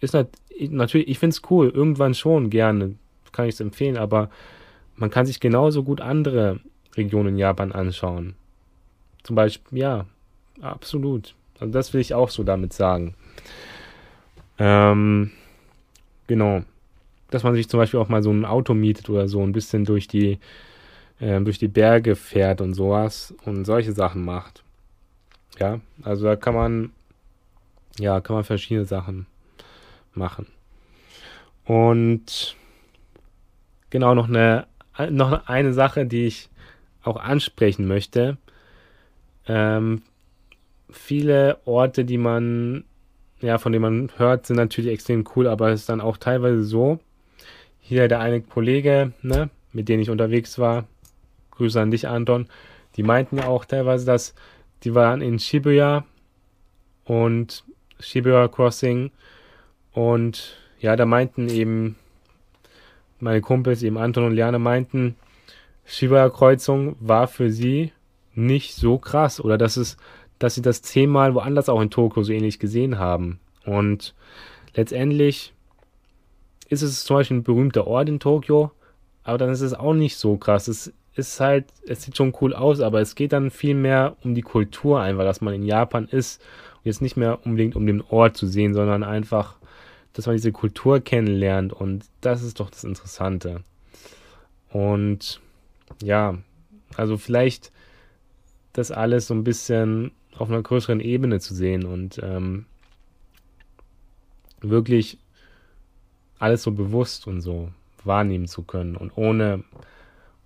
Ist 0.01 0.15
nat 0.15 0.29
natürlich, 0.71 1.09
ich 1.09 1.19
finde 1.19 1.35
es 1.35 1.43
cool, 1.51 1.71
irgendwann 1.71 2.15
schon 2.15 2.51
gerne 2.51 2.95
kann 3.37 3.46
ich 3.46 3.55
es 3.55 3.61
empfehlen, 3.61 3.96
aber 3.96 4.31
man 4.96 5.11
kann 5.11 5.27
sich 5.27 5.40
genauso 5.40 5.83
gut 5.85 6.01
andere 6.01 6.61
Regionen 6.96 7.31
in 7.31 7.38
Japan 7.38 7.72
anschauen. 7.72 8.35
Zum 9.22 9.37
Beispiel, 9.37 9.79
ja, 9.79 10.07
absolut. 10.61 11.35
Also 11.59 11.72
das 11.72 11.92
will 11.92 12.01
ich 12.01 12.14
auch 12.14 12.31
so 12.31 12.42
damit 12.44 12.72
sagen. 12.72 13.14
Ähm, 14.59 15.33
genau. 16.27 16.62
Dass 17.31 17.42
man 17.42 17.55
sich 17.55 17.68
zum 17.68 17.79
Beispiel 17.79 18.01
auch 18.01 18.09
mal 18.09 18.22
so 18.22 18.31
ein 18.31 18.44
Auto 18.44 18.72
mietet 18.72 19.11
oder 19.11 19.29
so 19.29 19.42
ein 19.42 19.53
bisschen 19.53 19.85
durch 19.85 20.09
die, 20.09 20.38
äh, 21.18 21.40
durch 21.40 21.59
die 21.59 21.68
Berge 21.68 22.16
fährt 22.16 22.61
und 22.61 22.75
sowas 22.75 23.35
und 23.44 23.64
solche 23.64 23.92
Sachen 23.92 24.25
macht. 24.25 24.62
Ja, 25.59 25.81
also 26.03 26.25
da 26.25 26.37
kann 26.37 26.55
man, 26.55 26.92
ja, 27.99 28.20
kann 28.20 28.37
man 28.37 28.44
verschiedene 28.44 28.87
Sachen 28.87 29.27
machen. 30.14 30.46
Und 31.64 32.57
genau 33.97 34.15
noch 34.15 34.29
eine, 34.29 34.67
noch 35.09 35.49
eine 35.49 35.73
Sache, 35.73 36.05
die 36.05 36.27
ich 36.27 36.51
auch 37.03 37.17
ansprechen 37.17 37.89
möchte. 37.89 38.37
Ähm, 39.49 40.03
viele 40.91 41.57
Orte, 41.65 42.05
die 42.05 42.19
man, 42.19 42.85
ja, 43.41 43.57
von 43.57 43.73
denen 43.73 43.83
man 43.83 44.11
hört, 44.19 44.45
sind 44.45 44.57
natürlich 44.57 44.91
extrem 44.91 45.25
cool, 45.35 45.47
aber 45.47 45.71
es 45.71 45.81
ist 45.81 45.89
dann 45.89 46.03
auch 46.03 46.19
teilweise 46.19 46.63
so. 46.63 46.99
Hier 47.81 48.07
der 48.09 48.21
eine 48.21 48.43
Kollege, 48.43 49.13
ne, 49.23 49.49
mit 49.73 49.89
dem 49.89 50.01
ich 50.01 50.11
unterwegs 50.11 50.59
war, 50.59 50.85
Grüße 51.53 51.81
an 51.81 51.91
dich, 51.91 52.07
Anton, 52.07 52.49
die 52.97 53.03
meinten 53.03 53.39
ja 53.39 53.47
auch 53.47 53.65
teilweise, 53.65 54.05
dass 54.05 54.35
die 54.83 54.95
waren 54.95 55.23
in 55.23 55.39
Shibuya 55.39 56.05
und 57.05 57.65
Shibuya 57.99 58.49
Crossing 58.49 59.11
und 59.93 60.55
ja, 60.81 60.97
da 60.97 61.07
meinten 61.07 61.49
eben 61.49 61.97
meine 63.20 63.40
Kumpels, 63.40 63.83
eben 63.83 63.98
Anton 63.98 64.24
und 64.24 64.35
Liane, 64.35 64.59
meinten, 64.59 65.16
Shibuya-Kreuzung 65.87 66.96
war 67.00 67.29
für 67.29 67.50
sie 67.50 67.92
nicht 68.35 68.74
so 68.74 68.98
krass 68.98 69.40
oder 69.40 69.57
dass 69.57 69.76
es, 69.76 69.96
dass 70.38 70.55
sie 70.55 70.62
das 70.62 70.83
zehnmal 70.83 71.35
woanders 71.35 71.68
auch 71.68 71.81
in 71.81 71.90
Tokio 71.90 72.22
so 72.22 72.33
ähnlich 72.33 72.59
gesehen 72.59 72.98
haben. 72.98 73.40
Und 73.64 74.14
letztendlich 74.74 75.55
ist 76.68 76.83
es 76.83 77.05
zum 77.05 77.16
Beispiel 77.16 77.38
ein 77.38 77.44
berühmter 77.44 77.87
Ort 77.87 78.09
in 78.09 78.20
Tokio, 78.20 78.72
aber 79.24 79.38
dann 79.38 79.50
ist 79.50 79.61
es 79.61 79.74
auch 79.74 79.94
nicht 79.94 80.16
so 80.16 80.37
krass. 80.37 80.68
Es 80.68 80.92
ist 81.14 81.40
halt, 81.40 81.66
es 81.87 82.02
sieht 82.02 82.16
schon 82.16 82.35
cool 82.40 82.55
aus, 82.55 82.81
aber 82.81 83.00
es 83.00 83.14
geht 83.14 83.33
dann 83.33 83.50
viel 83.50 83.74
mehr 83.74 84.16
um 84.22 84.35
die 84.35 84.42
Kultur 84.42 85.00
einfach, 85.00 85.24
dass 85.24 85.40
man 85.40 85.55
in 85.55 85.62
Japan 85.62 86.07
ist 86.07 86.42
und 86.76 86.87
jetzt 86.87 87.00
nicht 87.00 87.16
mehr 87.16 87.44
unbedingt 87.46 87.76
um 87.76 87.87
den 87.87 88.02
Ort 88.02 88.37
zu 88.37 88.46
sehen, 88.46 88.74
sondern 88.74 89.02
einfach 89.02 89.57
dass 90.16 90.26
man 90.26 90.35
diese 90.35 90.50
Kultur 90.50 91.00
kennenlernt 91.00 91.74
und 91.74 92.07
das 92.22 92.42
ist 92.42 92.59
doch 92.59 92.70
das 92.70 92.85
Interessante. 92.85 93.62
Und 94.70 95.42
ja, 96.02 96.38
also 96.96 97.18
vielleicht 97.18 97.70
das 98.72 98.90
alles 98.90 99.26
so 99.26 99.35
ein 99.35 99.44
bisschen 99.44 100.12
auf 100.35 100.48
einer 100.48 100.62
größeren 100.62 101.00
Ebene 101.00 101.38
zu 101.38 101.55
sehen 101.55 101.85
und 101.85 102.18
ähm, 102.22 102.64
wirklich 104.62 105.18
alles 106.38 106.62
so 106.62 106.72
bewusst 106.72 107.26
und 107.26 107.42
so 107.42 107.68
wahrnehmen 108.02 108.48
zu 108.48 108.62
können 108.62 108.96
und 108.96 109.16
ohne 109.16 109.64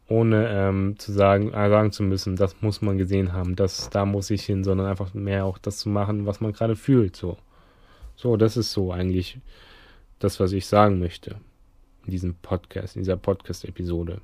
ohne 0.08 0.48
ähm, 0.48 0.98
zu 0.98 1.12
sagen, 1.12 1.52
äh, 1.52 1.68
sagen 1.68 1.92
zu 1.92 2.02
müssen, 2.02 2.34
das 2.34 2.60
muss 2.60 2.82
man 2.82 2.98
gesehen 2.98 3.32
haben, 3.32 3.54
das 3.54 3.88
da 3.90 4.04
muss 4.04 4.30
ich 4.30 4.42
hin, 4.44 4.64
sondern 4.64 4.88
einfach 4.88 5.14
mehr 5.14 5.44
auch 5.44 5.58
das 5.58 5.78
zu 5.78 5.88
machen, 5.88 6.26
was 6.26 6.40
man 6.40 6.52
gerade 6.52 6.74
fühlt, 6.74 7.14
so. 7.14 7.36
So, 8.20 8.36
das 8.36 8.58
ist 8.58 8.72
so 8.72 8.92
eigentlich 8.92 9.38
das, 10.18 10.40
was 10.40 10.52
ich 10.52 10.66
sagen 10.66 10.98
möchte 10.98 11.36
in 12.04 12.10
diesem 12.10 12.34
Podcast, 12.34 12.94
in 12.94 13.00
dieser 13.00 13.16
Podcast-Episode. 13.16 14.20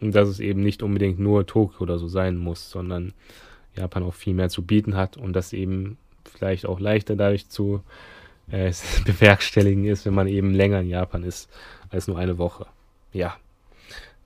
Und 0.00 0.14
dass 0.14 0.28
es 0.28 0.38
eben 0.38 0.60
nicht 0.60 0.80
unbedingt 0.80 1.18
nur 1.18 1.44
Tokio 1.44 1.80
oder 1.80 1.98
so 1.98 2.06
sein 2.06 2.36
muss, 2.36 2.70
sondern 2.70 3.14
Japan 3.74 4.04
auch 4.04 4.14
viel 4.14 4.34
mehr 4.34 4.48
zu 4.48 4.62
bieten 4.62 4.94
hat 4.94 5.16
und 5.16 5.32
das 5.32 5.52
eben 5.52 5.98
vielleicht 6.24 6.66
auch 6.66 6.78
leichter 6.78 7.16
dadurch 7.16 7.48
zu 7.48 7.82
äh, 8.48 8.72
bewerkstelligen 9.06 9.86
ist, 9.86 10.06
wenn 10.06 10.14
man 10.14 10.28
eben 10.28 10.54
länger 10.54 10.78
in 10.78 10.88
Japan 10.88 11.24
ist 11.24 11.50
als 11.90 12.06
nur 12.06 12.18
eine 12.18 12.38
Woche. 12.38 12.66
Ja, 13.12 13.36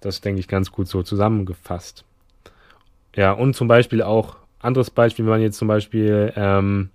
das 0.00 0.20
denke 0.20 0.40
ich 0.40 0.46
ganz 0.46 0.70
gut 0.70 0.88
so 0.88 1.02
zusammengefasst. 1.02 2.04
Ja, 3.14 3.32
und 3.32 3.56
zum 3.56 3.66
Beispiel 3.66 4.02
auch, 4.02 4.36
anderes 4.58 4.90
Beispiel, 4.90 5.24
wenn 5.24 5.32
man 5.32 5.40
jetzt 5.40 5.56
zum 5.56 5.68
Beispiel 5.68 6.34
ähm, 6.36 6.90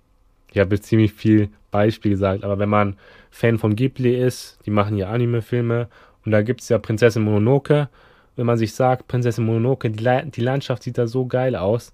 ich 0.52 0.82
ziemlich 0.82 1.14
viel 1.14 1.50
Beispiel 1.72 2.12
gesagt, 2.12 2.44
aber 2.44 2.60
wenn 2.60 2.68
man 2.68 2.96
Fan 3.30 3.58
von 3.58 3.74
Ghibli 3.74 4.14
ist, 4.14 4.60
die 4.64 4.70
machen 4.70 4.96
ja 4.96 5.08
Anime-Filme 5.08 5.88
und 6.24 6.30
da 6.30 6.42
gibt 6.42 6.60
es 6.60 6.68
ja 6.68 6.78
Prinzessin 6.78 7.24
Mononoke. 7.24 7.88
Wenn 8.36 8.46
man 8.46 8.58
sich 8.58 8.74
sagt, 8.74 9.08
Prinzessin 9.08 9.44
Mononoke, 9.44 9.90
die, 9.90 10.30
die 10.30 10.40
Landschaft 10.40 10.84
sieht 10.84 10.98
da 10.98 11.08
so 11.08 11.26
geil 11.26 11.56
aus, 11.56 11.92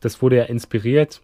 das 0.00 0.20
wurde 0.20 0.36
ja 0.38 0.44
inspiriert 0.44 1.20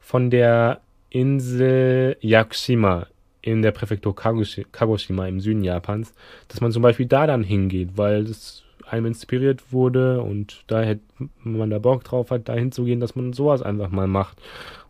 von 0.00 0.30
der 0.30 0.80
Insel 1.10 2.16
Yakushima 2.20 3.06
in 3.42 3.62
der 3.62 3.72
Präfektur 3.72 4.14
Kagoshima 4.14 5.26
im 5.26 5.40
Süden 5.40 5.64
Japans, 5.64 6.14
dass 6.48 6.60
man 6.60 6.72
zum 6.72 6.82
Beispiel 6.82 7.06
da 7.06 7.26
dann 7.26 7.42
hingeht, 7.42 7.90
weil 7.96 8.22
es 8.22 8.62
einem 8.88 9.06
inspiriert 9.06 9.72
wurde 9.72 10.22
und 10.22 10.64
da 10.66 10.82
hätte 10.82 11.02
man 11.42 11.70
da 11.70 11.78
Bock 11.78 12.04
drauf 12.04 12.30
hat, 12.30 12.48
da 12.48 12.54
hinzugehen, 12.54 13.00
dass 13.00 13.16
man 13.16 13.32
sowas 13.32 13.62
einfach 13.62 13.90
mal 13.90 14.06
macht 14.06 14.38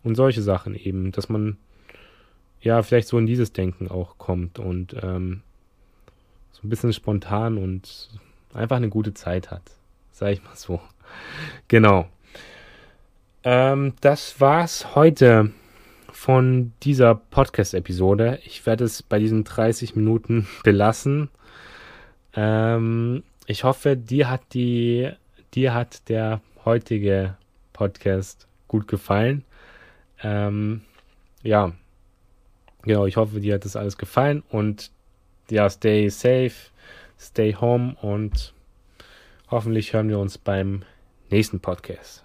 und 0.03 0.17
solche 0.17 0.43
Sachen 0.43 0.75
eben, 0.75 1.13
dass 1.13 1.29
man 1.29 1.57
ja 2.63 2.83
vielleicht 2.83 3.09
so 3.09 3.19
in 3.19 3.27
dieses 3.27 3.53
Denken 3.53 3.89
auch 3.89 4.19
kommt 4.19 4.59
und 4.59 4.97
ähm, 5.03 5.43
so 6.53 6.67
ein 6.67 6.71
bisschen 6.71 6.93
spontan 6.93 7.59
und 7.59 8.11
einfach 8.55 8.77
eine 8.77 8.89
gute 8.89 9.15
Zeit 9.15 9.51
hat, 9.51 9.63
sag 10.13 10.33
ich 10.33 10.43
mal 10.43 10.57
so. 10.57 10.81
Genau. 11.69 12.09
Ähm, 13.45 13.93
das 14.01 14.41
war's 14.41 14.95
heute 14.95 15.51
von 16.11 16.73
dieser 16.83 17.15
Podcast-Episode. 17.15 18.39
Ich 18.45 18.65
werde 18.65 18.85
es 18.85 19.03
bei 19.03 19.19
diesen 19.19 19.45
30 19.45 19.97
Minuten 19.97 20.47
belassen. 20.65 21.29
Ähm, 22.35 23.25
ich 23.47 23.65
hoffe, 23.65 23.97
dir 23.97 24.31
hat 24.31 24.41
die, 24.55 25.11
dir 25.53 25.75
hat 25.75 26.09
der 26.09 26.41
heutige 26.65 27.37
Podcast 27.73 28.47
gut 28.69 28.89
gefallen. 28.89 29.45
Ähm, 30.23 30.83
ja, 31.43 31.73
genau, 32.83 33.07
ich 33.07 33.17
hoffe, 33.17 33.41
dir 33.41 33.55
hat 33.55 33.65
das 33.65 33.77
alles 33.77 33.97
gefallen 33.97 34.43
und 34.51 34.91
ja, 35.51 35.69
stay 35.69 36.09
safe, 36.09 36.53
stay 37.19 37.55
home 37.55 37.97
und 38.01 38.55
hoffentlich 39.51 39.93
hören 39.93 40.09
wir 40.09 40.19
uns 40.19 40.39
beim 40.39 40.83
nächsten 41.31 41.61
Podcast. 41.61 42.25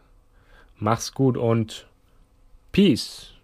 Mach's 0.78 1.14
gut 1.14 1.38
und 1.38 1.88
Peace. 2.72 3.37